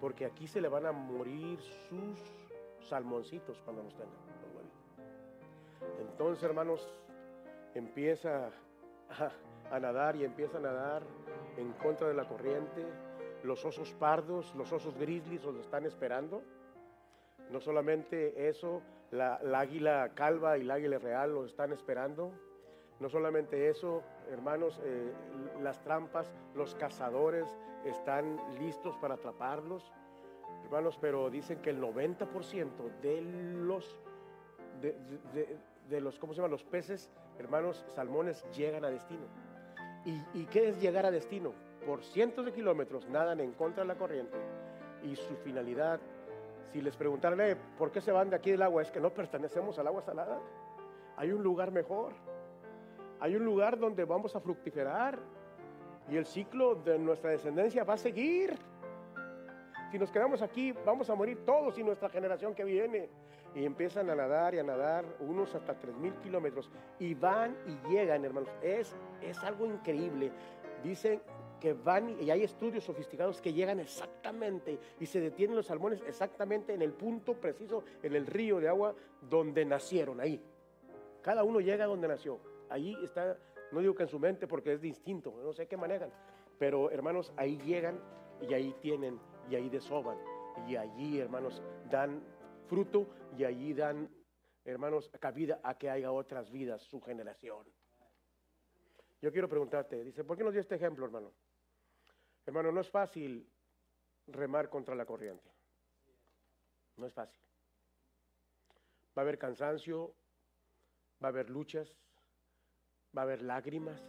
[0.00, 2.18] Porque aquí se le van a morir sus
[2.88, 4.14] salmoncitos cuando los tengan.
[6.00, 6.88] Entonces, hermanos,
[7.74, 8.46] empieza
[9.10, 9.30] a
[9.70, 11.02] a nadar y empieza a nadar
[11.56, 12.84] en contra de la corriente
[13.44, 16.42] los osos pardos, los osos grizzlies los están esperando.
[17.50, 22.32] No solamente eso, la, águila calva y la águila real los están esperando.
[23.00, 25.12] No solamente eso, hermanos, eh,
[25.62, 27.46] las trampas, los cazadores
[27.84, 29.90] están listos para atraparlos.
[30.64, 33.98] Hermanos, pero dicen que el 90% de los,
[35.88, 36.50] de, los, ¿cómo se llama?
[36.50, 39.26] Los peces, hermanos, salmones llegan a destino.
[40.04, 41.52] ¿Y, ¿Y qué es llegar a destino?
[41.86, 44.36] Por cientos de kilómetros nadan en contra de la corriente
[45.02, 45.98] y su finalidad
[46.72, 48.82] si les preguntaran, eh, ¿por qué se van de aquí del agua?
[48.82, 50.38] Es que no pertenecemos al agua salada.
[51.16, 52.12] Hay un lugar mejor.
[53.18, 55.18] Hay un lugar donde vamos a fructiferar.
[56.08, 58.56] Y el ciclo de nuestra descendencia va a seguir.
[59.90, 63.08] Si nos quedamos aquí, vamos a morir todos y nuestra generación que viene.
[63.54, 66.70] Y empiezan a nadar y a nadar, unos hasta 3.000 kilómetros.
[67.00, 68.48] Y van y llegan, hermanos.
[68.62, 70.30] Es, es algo increíble.
[70.84, 71.20] Dicen
[71.60, 76.74] que van y hay estudios sofisticados que llegan exactamente y se detienen los salmones exactamente
[76.74, 80.42] en el punto preciso, en el río de agua donde nacieron, ahí.
[81.22, 82.40] Cada uno llega donde nació.
[82.70, 83.38] Ahí está,
[83.72, 86.10] no digo que en su mente porque es distinto, no sé qué manejan,
[86.58, 88.00] pero hermanos, ahí llegan
[88.40, 90.18] y ahí tienen y ahí desoban
[90.66, 92.22] y allí, hermanos, dan
[92.66, 94.08] fruto y allí dan,
[94.64, 97.66] hermanos, cabida a que haya otras vidas, su generación.
[99.20, 101.32] Yo quiero preguntarte, dice, ¿por qué nos dio este ejemplo, hermano?
[102.46, 103.48] Hermano, no es fácil
[104.26, 105.50] remar contra la corriente.
[106.96, 107.40] No es fácil.
[109.16, 110.14] Va a haber cansancio,
[111.22, 111.94] va a haber luchas,
[113.16, 114.02] va a haber lágrimas.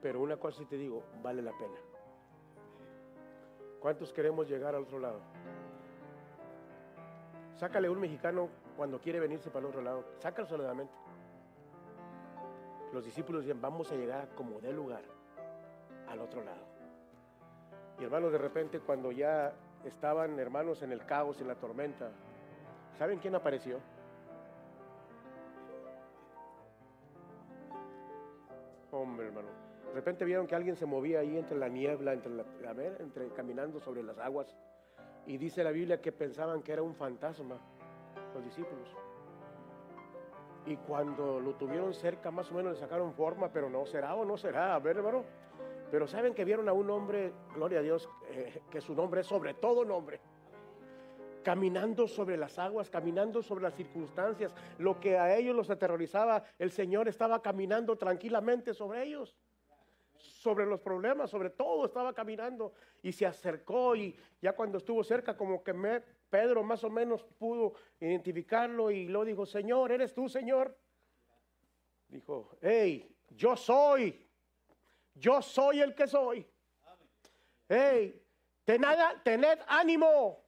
[0.00, 1.78] Pero una cosa sí te digo, vale la pena.
[3.80, 5.20] ¿Cuántos queremos llegar al otro lado?
[7.54, 10.04] Sácale un mexicano cuando quiere venirse para el otro lado.
[10.18, 10.94] Sácalo soledadamente.
[12.92, 15.21] Los discípulos decían, vamos a llegar como de lugar
[16.12, 16.62] al otro lado.
[17.98, 19.52] Y hermanos, de repente cuando ya
[19.84, 22.10] estaban hermanos en el caos, en la tormenta,
[22.98, 23.80] ¿saben quién apareció?
[28.90, 29.48] Hombre, hermano.
[29.88, 32.32] De repente vieron que alguien se movía ahí entre la niebla, entre
[32.68, 34.54] a ver, entre caminando sobre las aguas.
[35.26, 37.56] Y dice la Biblia que pensaban que era un fantasma,
[38.34, 38.88] los discípulos.
[40.66, 44.24] Y cuando lo tuvieron cerca, más o menos le sacaron forma, pero no será o
[44.24, 44.74] no será.
[44.74, 45.24] A ver, hermano.
[45.92, 49.26] Pero saben que vieron a un hombre, gloria a Dios, eh, que su nombre es
[49.26, 50.22] sobre todo nombre.
[51.44, 54.54] Caminando sobre las aguas, caminando sobre las circunstancias.
[54.78, 59.36] Lo que a ellos los aterrorizaba, el Señor estaba caminando tranquilamente sobre ellos.
[60.16, 62.72] Sobre los problemas, sobre todo estaba caminando.
[63.02, 67.22] Y se acercó y ya cuando estuvo cerca, como que me, Pedro más o menos
[67.22, 70.74] pudo identificarlo y lo dijo, Señor, ¿eres tú, Señor?
[72.08, 74.31] Dijo, hey, yo soy.
[75.14, 76.46] Yo soy el que soy.
[77.68, 78.22] Hey,
[78.64, 80.44] tened, ánimo.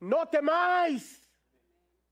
[0.00, 1.30] No temáis.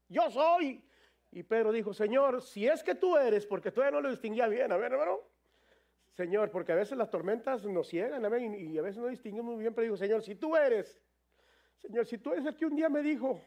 [0.08, 0.84] Yo soy.
[1.30, 4.70] Y Pedro dijo, Señor, si es que tú eres, porque todavía no lo distinguía bien,
[4.70, 5.20] a ver, hermano.
[6.12, 9.62] Señor, porque a veces las tormentas nos ciegan, amén, y a veces no distinguimos muy
[9.62, 11.00] bien, pero digo, Señor, si tú eres,
[11.78, 13.40] Señor, si tú eres el que un día me dijo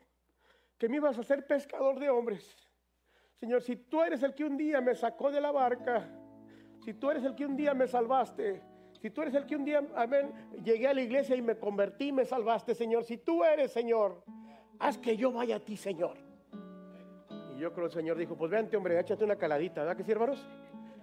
[0.78, 2.58] que me ibas a ser pescador de hombres,
[3.40, 6.10] Señor, si tú eres el que un día me sacó de la barca,
[6.86, 8.62] si tú eres el que un día me salvaste,
[9.02, 10.32] si tú eres el que un día, amén,
[10.64, 13.04] llegué a la iglesia y me convertí, me salvaste, Señor.
[13.04, 14.24] Si tú eres, Señor,
[14.78, 16.16] haz que yo vaya a ti, Señor.
[17.56, 20.04] Y yo creo que el Señor dijo, pues vente, hombre, échate una caladita, ¿verdad que
[20.04, 20.48] sí, hermanos?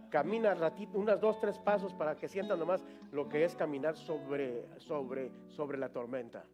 [0.08, 4.68] Camina ratito, unas dos, tres pasos para que sientan nomás lo que es caminar sobre,
[4.78, 6.44] sobre, sobre la tormenta.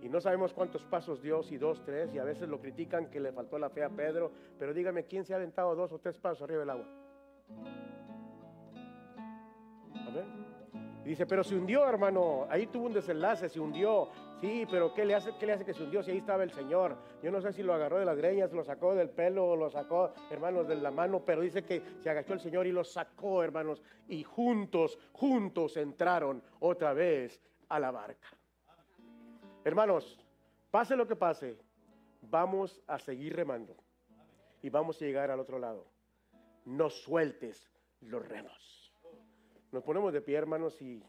[0.00, 3.20] Y no sabemos cuántos pasos Dios y dos, tres, y a veces lo critican que
[3.20, 6.18] le faltó la fe a Pedro, pero dígame, ¿quién se ha aventado dos o tres
[6.18, 6.88] pasos arriba del agua?
[11.04, 12.46] Dice, pero se hundió, hermano.
[12.48, 14.08] Ahí tuvo un desenlace, se hundió.
[14.40, 16.52] Sí, pero ¿qué le hace, qué le hace que se hundió si ahí estaba el
[16.52, 16.96] Señor?
[17.22, 20.12] Yo no sé si lo agarró de las greñas, lo sacó del pelo, lo sacó,
[20.30, 23.82] hermanos, de la mano, pero dice que se agachó el Señor y lo sacó, hermanos.
[24.08, 28.28] Y juntos, juntos entraron otra vez a la barca.
[29.64, 30.18] Hermanos,
[30.70, 31.56] pase lo que pase,
[32.22, 33.76] vamos a seguir remando
[34.60, 35.86] y vamos a llegar al otro lado.
[36.64, 38.81] No sueltes los remos.
[39.72, 41.02] Nos ponemos de pie, hermanos, y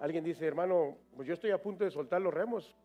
[0.00, 2.76] alguien dice, hermano, pues yo estoy a punto de soltar los remos.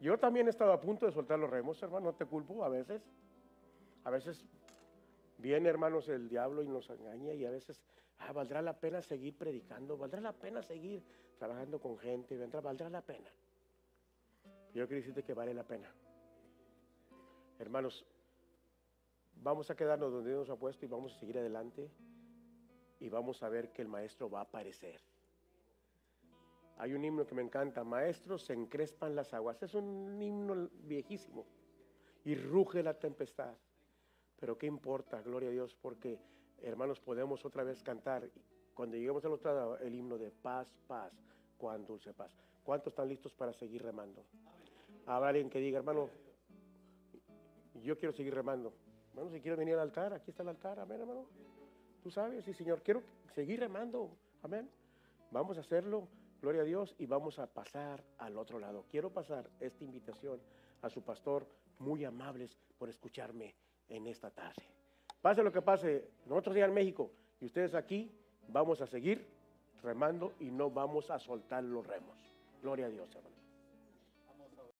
[0.00, 2.70] Yo también he estado a punto de soltar los remos, hermano, no te culpo a
[2.70, 3.02] veces.
[4.04, 4.46] A veces
[5.36, 7.82] viene, hermanos, el diablo y nos engaña y a veces,
[8.18, 11.02] ah, valdrá la pena seguir predicando, valdrá la pena seguir
[11.38, 13.28] trabajando con gente, valdrá la pena.
[14.72, 15.92] Yo quiero decirte que vale la pena.
[17.58, 18.06] Hermanos,
[19.34, 21.90] vamos a quedarnos donde Dios nos ha puesto y vamos a seguir adelante
[23.00, 25.00] y vamos a ver que el maestro va a aparecer.
[26.78, 29.62] Hay un himno que me encanta, Maestros, se encrespan las aguas.
[29.62, 31.46] Es un himno viejísimo.
[32.24, 33.54] Y ruge la tempestad.
[34.38, 36.18] Pero qué importa, gloria a Dios, porque
[36.62, 38.28] hermanos podemos otra vez cantar
[38.74, 41.12] cuando lleguemos al otro lado el himno de paz, paz,
[41.56, 42.36] cuán dulce paz.
[42.62, 44.22] ¿Cuántos están listos para seguir remando?
[45.06, 46.10] Habrá alguien que diga, hermano,
[47.82, 48.74] yo quiero seguir remando.
[49.10, 51.26] Hermano, si quiero venir al altar, aquí está el altar, amén, hermano.
[52.06, 53.02] Tú sabes, sí, Señor, quiero
[53.34, 54.70] seguir remando, amén.
[55.32, 56.06] Vamos a hacerlo,
[56.40, 58.84] gloria a Dios, y vamos a pasar al otro lado.
[58.88, 60.38] Quiero pasar esta invitación
[60.82, 61.48] a su pastor,
[61.80, 63.56] muy amables por escucharme
[63.88, 64.62] en esta tarde.
[65.20, 68.08] Pase lo que pase, nosotros ya en México y ustedes aquí,
[68.50, 69.26] vamos a seguir
[69.82, 72.16] remando y no vamos a soltar los remos.
[72.62, 73.35] Gloria a Dios, hermano.